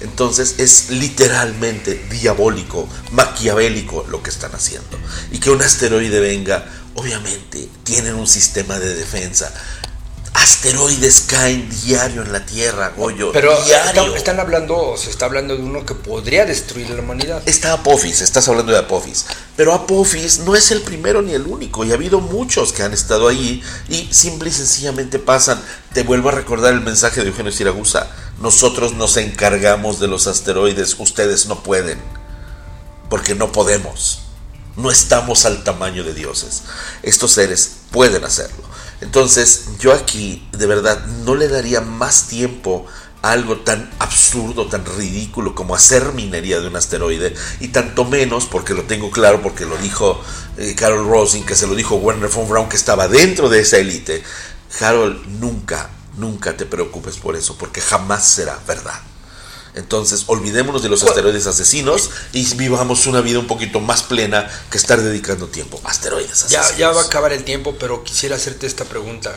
Entonces 0.05 0.57
es 0.59 0.91
literalmente 0.91 2.07
diabólico, 2.11 2.87
maquiavélico 3.11 4.05
lo 4.09 4.23
que 4.23 4.31
están 4.31 4.55
haciendo. 4.55 4.99
Y 5.33 5.39
que 5.39 5.51
un 5.51 5.63
asteroide 5.63 6.21
venga, 6.21 6.65
obviamente 6.95 7.69
tienen 7.83 8.15
un 8.15 8.27
sistema 8.27 8.79
de 8.79 8.95
defensa 8.95 9.53
asteroides 10.35 11.23
caen 11.23 11.69
diario 11.85 12.23
en 12.23 12.33
la 12.33 12.45
Tierra, 12.45 12.93
Goyo. 12.97 13.33
Pero 13.33 13.59
diario. 13.65 14.15
están 14.15 14.41
hablando, 14.41 14.97
se 14.97 15.09
está 15.09 15.27
hablando 15.27 15.57
de 15.57 15.63
uno 15.63 15.87
que 15.87 15.95
podría 15.95 16.45
destruir 16.45 16.91
la 16.91 17.01
humanidad. 17.01 17.43
Está 17.47 17.73
Apophis, 17.73 18.21
estás 18.21 18.47
hablando 18.49 18.73
de 18.73 18.79
Apophis. 18.79 19.25
Pero 19.57 19.73
Apophis 19.73 20.41
no 20.41 20.55
es 20.55 20.71
el 20.71 20.83
primero 20.83 21.23
ni 21.23 21.33
el 21.33 21.47
único, 21.47 21.85
y 21.85 21.93
ha 21.93 21.95
habido 21.95 22.21
muchos 22.21 22.73
que 22.73 22.83
han 22.83 22.93
estado 22.93 23.29
ahí 23.29 23.63
y 23.89 24.09
simple 24.13 24.51
y 24.51 24.53
sencillamente 24.53 25.19
pasan. 25.19 25.63
Te 25.93 26.03
vuelvo 26.03 26.29
a 26.29 26.33
recordar 26.33 26.75
el 26.75 26.81
mensaje 26.81 27.23
de 27.23 27.29
Eugenio 27.29 27.53
Siragusa. 27.53 28.11
Nosotros 28.41 28.95
nos 28.95 29.17
encargamos 29.17 30.01
de 30.01 30.09
los 30.09 30.27
asteroides, 30.27 30.97
ustedes 30.99 31.47
no 31.47 31.63
pueden, 31.63 31.99
porque 33.09 33.35
no 33.35 33.53
podemos. 33.53 34.21
No 34.77 34.91
estamos 34.91 35.45
al 35.45 35.63
tamaño 35.63 36.03
de 36.03 36.15
dioses. 36.15 36.65
Estos 37.03 37.33
seres 37.33 37.77
pueden 37.93 38.25
hacerlo. 38.25 38.65
Entonces, 39.01 39.67
yo 39.79 39.93
aquí 39.93 40.49
de 40.53 40.67
verdad 40.67 41.07
no 41.25 41.37
le 41.37 41.49
daría 41.49 41.81
más 41.81 42.27
tiempo 42.27 42.87
a 43.23 43.33
algo 43.33 43.59
tan 43.59 43.91
absurdo, 44.01 44.67
tan 44.67 44.85
ridículo 44.85 45.55
como 45.55 45.75
hacer 45.75 46.13
minería 46.13 46.61
de 46.61 46.67
un 46.67 46.77
asteroide, 46.77 47.35
y 47.61 47.69
tanto 47.69 48.05
menos, 48.05 48.47
porque 48.47 48.75
lo 48.75 48.83
tengo 48.83 49.11
claro, 49.11 49.43
porque 49.43 49.65
lo 49.65 49.77
dijo 49.79 50.21
eh, 50.57 50.75
Carol 50.77 51.09
Rosin, 51.09 51.47
que 51.47 51.55
se 51.55 51.67
lo 51.67 51.75
dijo 51.75 51.97
Werner 51.97 52.31
von 52.31 52.49
Braun, 52.49 52.69
que 52.69 52.77
estaba 52.77 53.07
dentro 53.07 53.49
de 53.49 53.61
esa 53.61 53.79
élite. 53.79 54.23
Harold, 54.81 55.25
nunca, 55.39 55.91
nunca 56.17 56.57
te 56.57 56.67
preocupes 56.67 57.17
por 57.17 57.37
eso, 57.37 57.57
porque 57.57 57.81
jamás 57.81 58.27
será 58.27 58.59
verdad. 58.67 59.01
Entonces, 59.75 60.25
olvidémonos 60.29 60.83
de 60.83 60.89
los 60.89 61.03
asteroides 61.03 61.47
asesinos 61.47 62.11
y 62.33 62.45
vivamos 62.55 63.07
una 63.07 63.21
vida 63.21 63.41
un 63.41 63.49
poquito 63.49 63.81
más 63.81 64.05
plena 64.05 64.49
que 64.71 64.79
estar 64.79 65.01
dedicando 65.01 65.49
tiempo 65.49 65.81
a 65.85 65.91
asteroides 65.91 66.45
asesinos. 66.45 66.71
Ya, 66.71 66.77
ya 66.77 66.91
va 66.91 67.03
a 67.03 67.05
acabar 67.05 67.33
el 67.33 67.43
tiempo, 67.43 67.77
pero 67.79 68.05
quisiera 68.05 68.37
hacerte 68.37 68.67
esta 68.67 68.85
pregunta. 68.85 69.37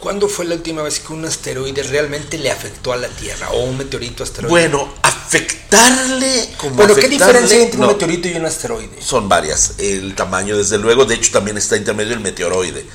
¿Cuándo 0.00 0.28
fue 0.28 0.44
la 0.44 0.54
última 0.54 0.82
vez 0.82 1.00
que 1.00 1.12
un 1.12 1.24
asteroide 1.24 1.82
realmente 1.82 2.38
le 2.38 2.52
afectó 2.52 2.92
a 2.92 2.96
la 2.96 3.08
Tierra 3.08 3.50
o 3.50 3.64
un 3.64 3.78
meteorito 3.78 4.22
asteroide? 4.22 4.48
Bueno, 4.48 4.94
afectarle 5.02 6.50
como 6.56 6.76
Bueno, 6.76 6.94
¿qué 6.94 7.08
diferencia 7.08 7.56
hay 7.56 7.64
entre 7.64 7.80
un 7.80 7.88
meteorito 7.88 8.28
y 8.28 8.34
un 8.34 8.46
asteroide? 8.46 9.02
Son 9.02 9.28
varias. 9.28 9.74
El 9.78 10.14
tamaño, 10.14 10.56
desde 10.56 10.78
luego, 10.78 11.04
de 11.04 11.16
hecho 11.16 11.32
también 11.32 11.58
está 11.58 11.76
intermedio 11.76 12.14
el 12.14 12.20
meteoroide. 12.20 12.86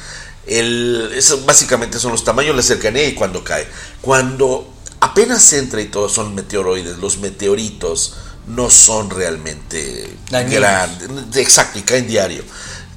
El, 0.45 1.11
eso 1.15 1.43
básicamente 1.45 1.99
son 1.99 2.11
los 2.11 2.23
tamaños, 2.23 2.55
la 2.55 2.61
cercanía 2.61 3.07
y 3.07 3.13
cuando 3.13 3.43
cae. 3.43 3.67
Cuando 4.01 4.73
apenas 4.99 5.51
entra 5.53 5.81
y 5.81 5.87
todos 5.87 6.13
son 6.13 6.35
meteoroides, 6.35 6.97
los 6.97 7.17
meteoritos 7.19 8.15
no 8.47 8.69
son 8.69 9.09
realmente 9.09 10.09
grandes. 10.29 11.09
Exacto, 11.35 11.79
y 11.79 11.83
caen 11.83 12.07
diario. 12.07 12.43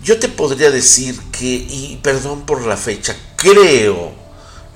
Yo 0.02 0.18
te 0.18 0.28
podría 0.28 0.70
decir 0.70 1.18
que, 1.32 1.46
y 1.46 1.98
perdón 2.02 2.46
por 2.46 2.64
la 2.64 2.76
fecha, 2.76 3.16
creo 3.36 4.14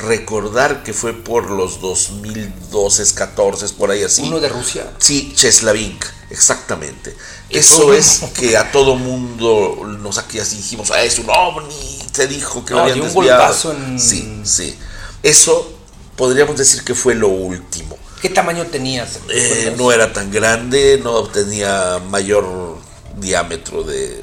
recordar 0.00 0.82
que 0.82 0.92
fue 0.92 1.12
por 1.12 1.50
los 1.50 1.80
2012, 1.80 3.14
14, 3.14 3.68
por 3.70 3.90
ahí 3.90 4.02
así. 4.02 4.22
¿Uno 4.22 4.40
de 4.40 4.48
Rusia? 4.48 4.90
Sí, 4.98 5.32
Cheslavink, 5.34 6.04
exactamente. 6.30 7.16
Eso 7.48 7.92
es 7.92 8.22
que 8.34 8.56
a 8.56 8.70
todo 8.72 8.96
mundo 8.96 9.82
nos 10.00 10.18
aquí 10.18 10.38
así 10.38 10.56
dijimos, 10.56 10.90
ah, 10.90 11.02
es 11.02 11.18
un 11.18 11.28
ovni, 11.30 11.98
se 12.12 12.26
dijo 12.26 12.64
que 12.64 12.74
lo 12.74 12.80
habían 12.80 13.00
desviado. 13.00 13.54
Sí, 13.98 14.40
sí. 14.44 14.76
Eso 15.22 15.72
podríamos 16.16 16.56
decir 16.56 16.84
que 16.84 16.94
fue 16.94 17.14
lo 17.14 17.28
último. 17.28 17.96
¿Qué 18.20 18.28
tamaño 18.28 18.66
tenías? 18.66 19.18
Eh, 19.30 19.74
no 19.78 19.92
era 19.92 20.12
tan 20.12 20.30
grande, 20.30 21.00
no 21.02 21.24
tenía 21.24 21.98
mayor 22.10 22.78
diámetro 23.18 23.82
de 23.82 24.22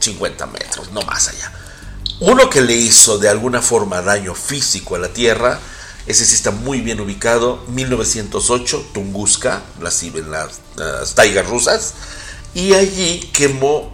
50 0.00 0.46
metros, 0.46 0.90
no 0.92 1.02
más 1.02 1.28
allá. 1.28 1.52
Uno 2.22 2.48
que 2.48 2.60
le 2.60 2.74
hizo 2.74 3.18
de 3.18 3.28
alguna 3.28 3.60
forma 3.60 4.00
daño 4.00 4.34
físico 4.34 4.94
a 4.94 4.98
la 4.98 5.08
Tierra, 5.08 5.58
ese 6.06 6.24
sí 6.24 6.34
está 6.34 6.50
muy 6.50 6.80
bien 6.80 7.00
ubicado, 7.00 7.64
1908, 7.68 8.90
Tunguska, 8.94 9.62
las, 9.80 10.02
las, 10.02 10.60
las 10.76 11.14
taigas 11.14 11.48
rusas, 11.48 11.94
y 12.54 12.74
allí 12.74 13.28
quemó 13.32 13.92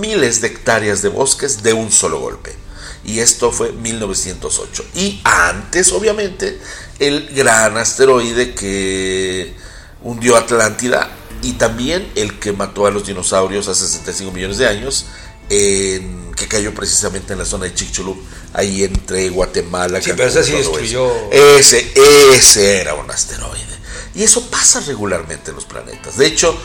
miles 0.00 0.40
de 0.40 0.48
hectáreas 0.48 1.02
de 1.02 1.08
bosques 1.10 1.62
de 1.62 1.72
un 1.72 1.92
solo 1.92 2.18
golpe 2.18 2.56
y 3.04 3.20
esto 3.20 3.50
fue 3.50 3.72
1908. 3.72 4.84
Y 4.94 5.20
antes, 5.24 5.92
obviamente, 5.92 6.60
el 6.98 7.28
gran 7.34 7.76
asteroide 7.76 8.54
que 8.54 9.54
hundió 10.02 10.36
Atlántida 10.36 11.10
y 11.42 11.52
también 11.52 12.10
el 12.16 12.38
que 12.38 12.52
mató 12.52 12.86
a 12.86 12.90
los 12.90 13.06
dinosaurios 13.06 13.68
hace 13.68 13.86
65 13.86 14.32
millones 14.32 14.58
de 14.58 14.66
años, 14.66 15.06
que 15.50 16.46
cayó 16.48 16.72
precisamente 16.72 17.32
en 17.32 17.40
la 17.40 17.44
zona 17.44 17.64
de 17.64 17.74
Chicxulub, 17.74 18.16
ahí 18.52 18.84
entre 18.84 19.28
Guatemala. 19.30 20.00
Sí, 20.00 20.12
pero 20.16 20.28
ese 20.28 20.44
sí 20.44 20.52
destruyó. 20.52 21.12
Ese, 21.32 21.92
ese 22.32 22.80
era 22.80 22.94
un 22.94 23.10
asteroide. 23.10 23.80
Y 24.14 24.22
eso 24.22 24.48
pasa 24.48 24.80
regularmente 24.80 25.50
en 25.50 25.56
los 25.56 25.64
planetas. 25.64 26.16
De 26.16 26.26
hecho, 26.26 26.56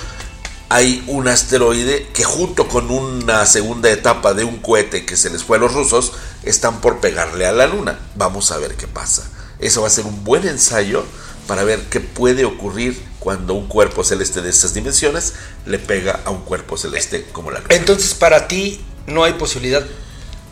hay 0.69 1.03
un 1.07 1.27
asteroide 1.27 2.07
que 2.13 2.23
junto 2.23 2.67
con 2.67 2.91
una 2.91 3.45
segunda 3.47 3.89
etapa 3.89 4.33
de 4.33 4.43
un 4.43 4.57
cohete 4.57 5.05
que 5.05 5.17
se 5.17 5.29
les 5.29 5.43
fue 5.43 5.57
a 5.57 5.59
los 5.59 5.73
rusos, 5.73 6.13
están 6.43 6.79
por 6.79 6.99
pegarle 6.99 7.47
a 7.47 7.51
la 7.51 7.65
luna. 7.65 7.99
Vamos 8.15 8.51
a 8.51 8.57
ver 8.57 8.75
qué 8.75 8.87
pasa. 8.87 9.29
Eso 9.59 9.81
va 9.81 9.87
a 9.87 9.91
ser 9.91 10.05
un 10.05 10.23
buen 10.23 10.47
ensayo 10.47 11.05
para 11.47 11.63
ver 11.63 11.79
qué 11.89 11.99
puede 11.99 12.45
ocurrir 12.45 13.01
cuando 13.19 13.53
un 13.53 13.67
cuerpo 13.67 14.03
celeste 14.03 14.41
de 14.41 14.49
estas 14.49 14.73
dimensiones 14.73 15.33
le 15.65 15.79
pega 15.79 16.21
a 16.25 16.29
un 16.29 16.41
cuerpo 16.41 16.77
celeste 16.77 17.25
como 17.31 17.51
la 17.51 17.59
luna. 17.59 17.75
Entonces, 17.75 18.13
para 18.13 18.47
ti 18.47 18.81
no 19.07 19.23
hay 19.23 19.33
posibilidad 19.33 19.85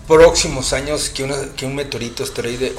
próximos 0.07 0.73
años 0.73 1.09
que, 1.09 1.27
que 1.55 1.65
un 1.65 1.75
meteorito 1.75 2.23
asteroide 2.23 2.75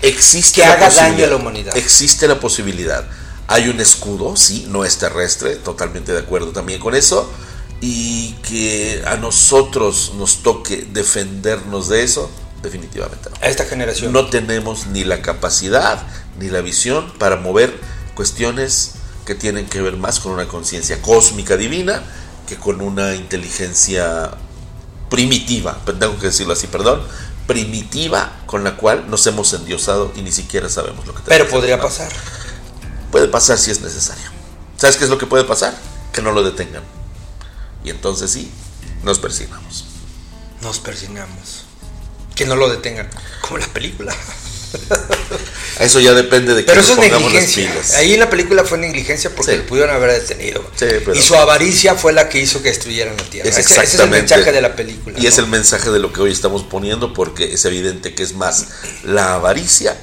existe 0.00 0.62
que 0.62 0.66
haga 0.66 0.90
daño 0.90 1.24
a 1.24 1.28
la 1.28 1.36
humanidad. 1.36 1.76
Existe 1.76 2.26
la 2.26 2.40
posibilidad 2.40 3.04
hay 3.52 3.68
un 3.68 3.80
escudo, 3.80 4.34
sí, 4.36 4.66
no 4.68 4.84
es 4.84 4.98
terrestre, 4.98 5.56
totalmente 5.56 6.12
de 6.12 6.20
acuerdo 6.20 6.52
también 6.52 6.80
con 6.80 6.94
eso. 6.94 7.30
Y 7.80 8.32
que 8.48 9.02
a 9.06 9.16
nosotros 9.16 10.12
nos 10.16 10.42
toque 10.42 10.86
defendernos 10.92 11.88
de 11.88 12.04
eso, 12.04 12.30
definitivamente 12.62 13.28
no. 13.28 13.36
A 13.40 13.48
esta 13.48 13.64
generación. 13.64 14.12
No 14.12 14.30
tenemos 14.30 14.86
ni 14.86 15.04
la 15.04 15.20
capacidad 15.20 16.06
ni 16.38 16.48
la 16.48 16.60
visión 16.60 17.12
para 17.18 17.36
mover 17.36 17.78
cuestiones 18.14 18.92
que 19.26 19.34
tienen 19.34 19.66
que 19.66 19.80
ver 19.80 19.96
más 19.96 20.20
con 20.20 20.32
una 20.32 20.48
conciencia 20.48 21.00
cósmica 21.00 21.56
divina 21.56 22.02
que 22.46 22.56
con 22.56 22.80
una 22.80 23.14
inteligencia 23.14 24.32
primitiva, 25.08 25.78
tengo 25.98 26.18
que 26.18 26.26
decirlo 26.26 26.54
así, 26.54 26.66
perdón, 26.66 27.02
primitiva 27.46 28.32
con 28.46 28.64
la 28.64 28.76
cual 28.76 29.10
nos 29.10 29.26
hemos 29.26 29.52
endiosado 29.52 30.12
y 30.16 30.22
ni 30.22 30.32
siquiera 30.32 30.68
sabemos 30.68 31.06
lo 31.06 31.14
que 31.14 31.22
tenemos. 31.22 31.46
Pero 31.46 31.48
podría 31.48 31.80
pasar. 31.80 32.10
Puede 33.10 33.28
pasar 33.28 33.58
si 33.58 33.70
es 33.70 33.80
necesario. 33.82 34.24
¿Sabes 34.76 34.96
qué 34.96 35.04
es 35.04 35.10
lo 35.10 35.18
que 35.18 35.26
puede 35.26 35.44
pasar? 35.44 35.74
Que 36.12 36.22
no 36.22 36.32
lo 36.32 36.42
detengan. 36.42 36.82
Y 37.84 37.90
entonces 37.90 38.30
sí, 38.30 38.50
nos 39.02 39.18
persignamos. 39.18 39.84
Nos 40.62 40.78
persignamos. 40.78 41.64
Que 42.34 42.46
no 42.46 42.56
lo 42.56 42.70
detengan, 42.70 43.10
como 43.42 43.58
la 43.58 43.66
película. 43.68 44.14
Eso 45.80 46.00
ya 46.00 46.12
depende 46.12 46.54
de 46.54 46.62
que 46.62 46.66
Pero 46.66 46.80
eso 46.80 46.92
es 46.92 46.98
negligencia. 46.98 47.70
Ahí 47.96 48.14
en 48.14 48.20
la 48.20 48.30
película 48.30 48.64
fue 48.64 48.78
negligencia 48.78 49.34
porque 49.34 49.56
lo 49.56 49.66
pudieron 49.66 49.94
haber 49.94 50.20
detenido. 50.20 50.64
Y 51.14 51.22
su 51.22 51.34
avaricia 51.34 51.94
fue 51.94 52.12
la 52.12 52.28
que 52.28 52.40
hizo 52.40 52.62
que 52.62 52.68
destruyeran 52.68 53.16
la 53.16 53.24
Tierra. 53.24 53.48
ese, 53.48 53.60
es 53.60 53.94
el 53.94 54.10
mensaje 54.10 54.52
de 54.52 54.60
la 54.60 54.76
película. 54.76 55.18
Y 55.18 55.26
es 55.26 55.38
el 55.38 55.46
mensaje 55.46 55.90
de 55.90 55.98
lo 55.98 56.12
que 56.12 56.20
hoy 56.20 56.32
estamos 56.32 56.62
poniendo 56.62 57.12
porque 57.14 57.52
es 57.52 57.64
evidente 57.64 58.14
que 58.14 58.22
es 58.22 58.34
más 58.34 58.66
la 59.04 59.34
avaricia 59.34 59.96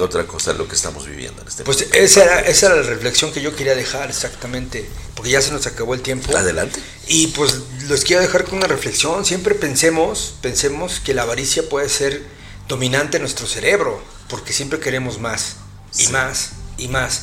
otra 0.00 0.26
cosa 0.26 0.52
es 0.52 0.58
lo 0.58 0.68
que 0.68 0.74
estamos 0.74 1.06
viviendo 1.06 1.42
en 1.42 1.48
este 1.48 1.64
Pues 1.64 1.86
esa 1.92 2.24
era, 2.24 2.40
esa 2.40 2.66
era 2.66 2.76
la 2.76 2.82
reflexión 2.82 3.32
que 3.32 3.40
yo 3.40 3.54
quería 3.54 3.74
dejar 3.74 4.10
exactamente, 4.10 4.86
porque 5.14 5.30
ya 5.30 5.40
se 5.40 5.52
nos 5.52 5.66
acabó 5.66 5.94
el 5.94 6.02
tiempo. 6.02 6.36
Adelante. 6.36 6.80
Y 7.08 7.28
pues 7.28 7.54
los 7.88 8.04
quiero 8.04 8.22
dejar 8.22 8.44
con 8.44 8.58
una 8.58 8.66
reflexión. 8.66 9.24
Siempre 9.24 9.54
pensemos, 9.54 10.34
pensemos 10.40 11.00
que 11.00 11.14
la 11.14 11.22
avaricia 11.22 11.68
puede 11.68 11.88
ser 11.88 12.22
dominante 12.68 13.18
en 13.18 13.22
nuestro 13.22 13.46
cerebro, 13.46 14.02
porque 14.28 14.52
siempre 14.52 14.80
queremos 14.80 15.20
más 15.20 15.56
y 15.98 16.08
más 16.08 16.50
y 16.78 16.88
más. 16.88 17.22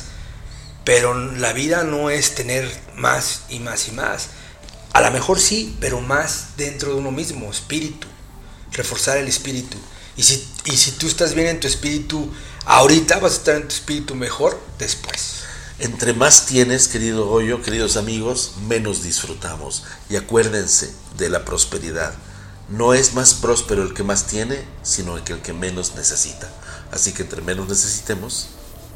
Pero 0.84 1.14
la 1.14 1.52
vida 1.52 1.84
no 1.84 2.10
es 2.10 2.34
tener 2.34 2.70
más 2.96 3.42
y 3.48 3.58
más 3.58 3.88
y 3.88 3.92
más. 3.92 4.28
A 4.92 5.00
lo 5.00 5.10
mejor 5.10 5.40
sí, 5.40 5.76
pero 5.80 6.00
más 6.00 6.56
dentro 6.56 6.90
de 6.90 6.96
uno 6.96 7.10
mismo, 7.10 7.50
espíritu, 7.50 8.06
reforzar 8.72 9.18
el 9.18 9.26
espíritu. 9.26 9.76
Y 10.16 10.22
si, 10.22 10.46
y 10.66 10.76
si 10.76 10.92
tú 10.92 11.06
estás 11.06 11.34
bien 11.34 11.48
en 11.48 11.60
tu 11.60 11.66
espíritu, 11.66 12.32
ahorita 12.66 13.18
vas 13.18 13.32
a 13.32 13.36
estar 13.36 13.56
en 13.56 13.68
tu 13.68 13.74
espíritu 13.74 14.14
mejor 14.14 14.60
después. 14.78 15.42
Entre 15.80 16.12
más 16.12 16.46
tienes, 16.46 16.86
querido 16.86 17.26
Goyo, 17.26 17.60
queridos 17.60 17.96
amigos, 17.96 18.52
menos 18.68 19.02
disfrutamos. 19.02 19.82
Y 20.08 20.16
acuérdense 20.16 20.92
de 21.18 21.28
la 21.28 21.44
prosperidad. 21.44 22.14
No 22.68 22.94
es 22.94 23.14
más 23.14 23.34
próspero 23.34 23.82
el 23.82 23.92
que 23.92 24.04
más 24.04 24.26
tiene, 24.26 24.64
sino 24.84 25.16
el 25.16 25.24
que, 25.24 25.32
el 25.32 25.42
que 25.42 25.52
menos 25.52 25.96
necesita. 25.96 26.48
Así 26.94 27.12
que 27.12 27.22
entre 27.22 27.42
menos 27.42 27.68
necesitemos, 27.68 28.46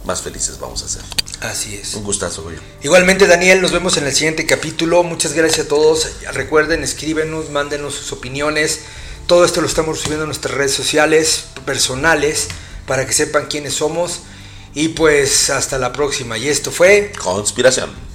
más 0.04 0.22
felices 0.22 0.60
vamos 0.60 0.84
a 0.84 0.88
ser. 0.88 1.02
Así 1.40 1.74
es. 1.74 1.94
Un 1.94 2.04
gustazo, 2.04 2.44
Goyo. 2.44 2.60
Igualmente, 2.82 3.26
Daniel, 3.26 3.60
nos 3.60 3.72
vemos 3.72 3.96
en 3.96 4.06
el 4.06 4.14
siguiente 4.14 4.46
capítulo. 4.46 5.02
Muchas 5.02 5.32
gracias 5.32 5.66
a 5.66 5.68
todos. 5.68 6.08
Recuerden, 6.32 6.84
escríbenos, 6.84 7.50
mándenos 7.50 7.94
sus 7.94 8.12
opiniones. 8.12 8.82
Todo 9.26 9.44
esto 9.44 9.60
lo 9.60 9.66
estamos 9.66 9.98
subiendo 9.98 10.24
en 10.24 10.28
nuestras 10.28 10.54
redes 10.54 10.72
sociales 10.72 11.46
personales 11.66 12.46
para 12.86 13.04
que 13.04 13.12
sepan 13.12 13.46
quiénes 13.46 13.74
somos. 13.74 14.20
Y 14.74 14.90
pues 14.90 15.50
hasta 15.50 15.76
la 15.76 15.92
próxima. 15.92 16.38
Y 16.38 16.48
esto 16.48 16.70
fue 16.70 17.12
Conspiración. 17.20 18.07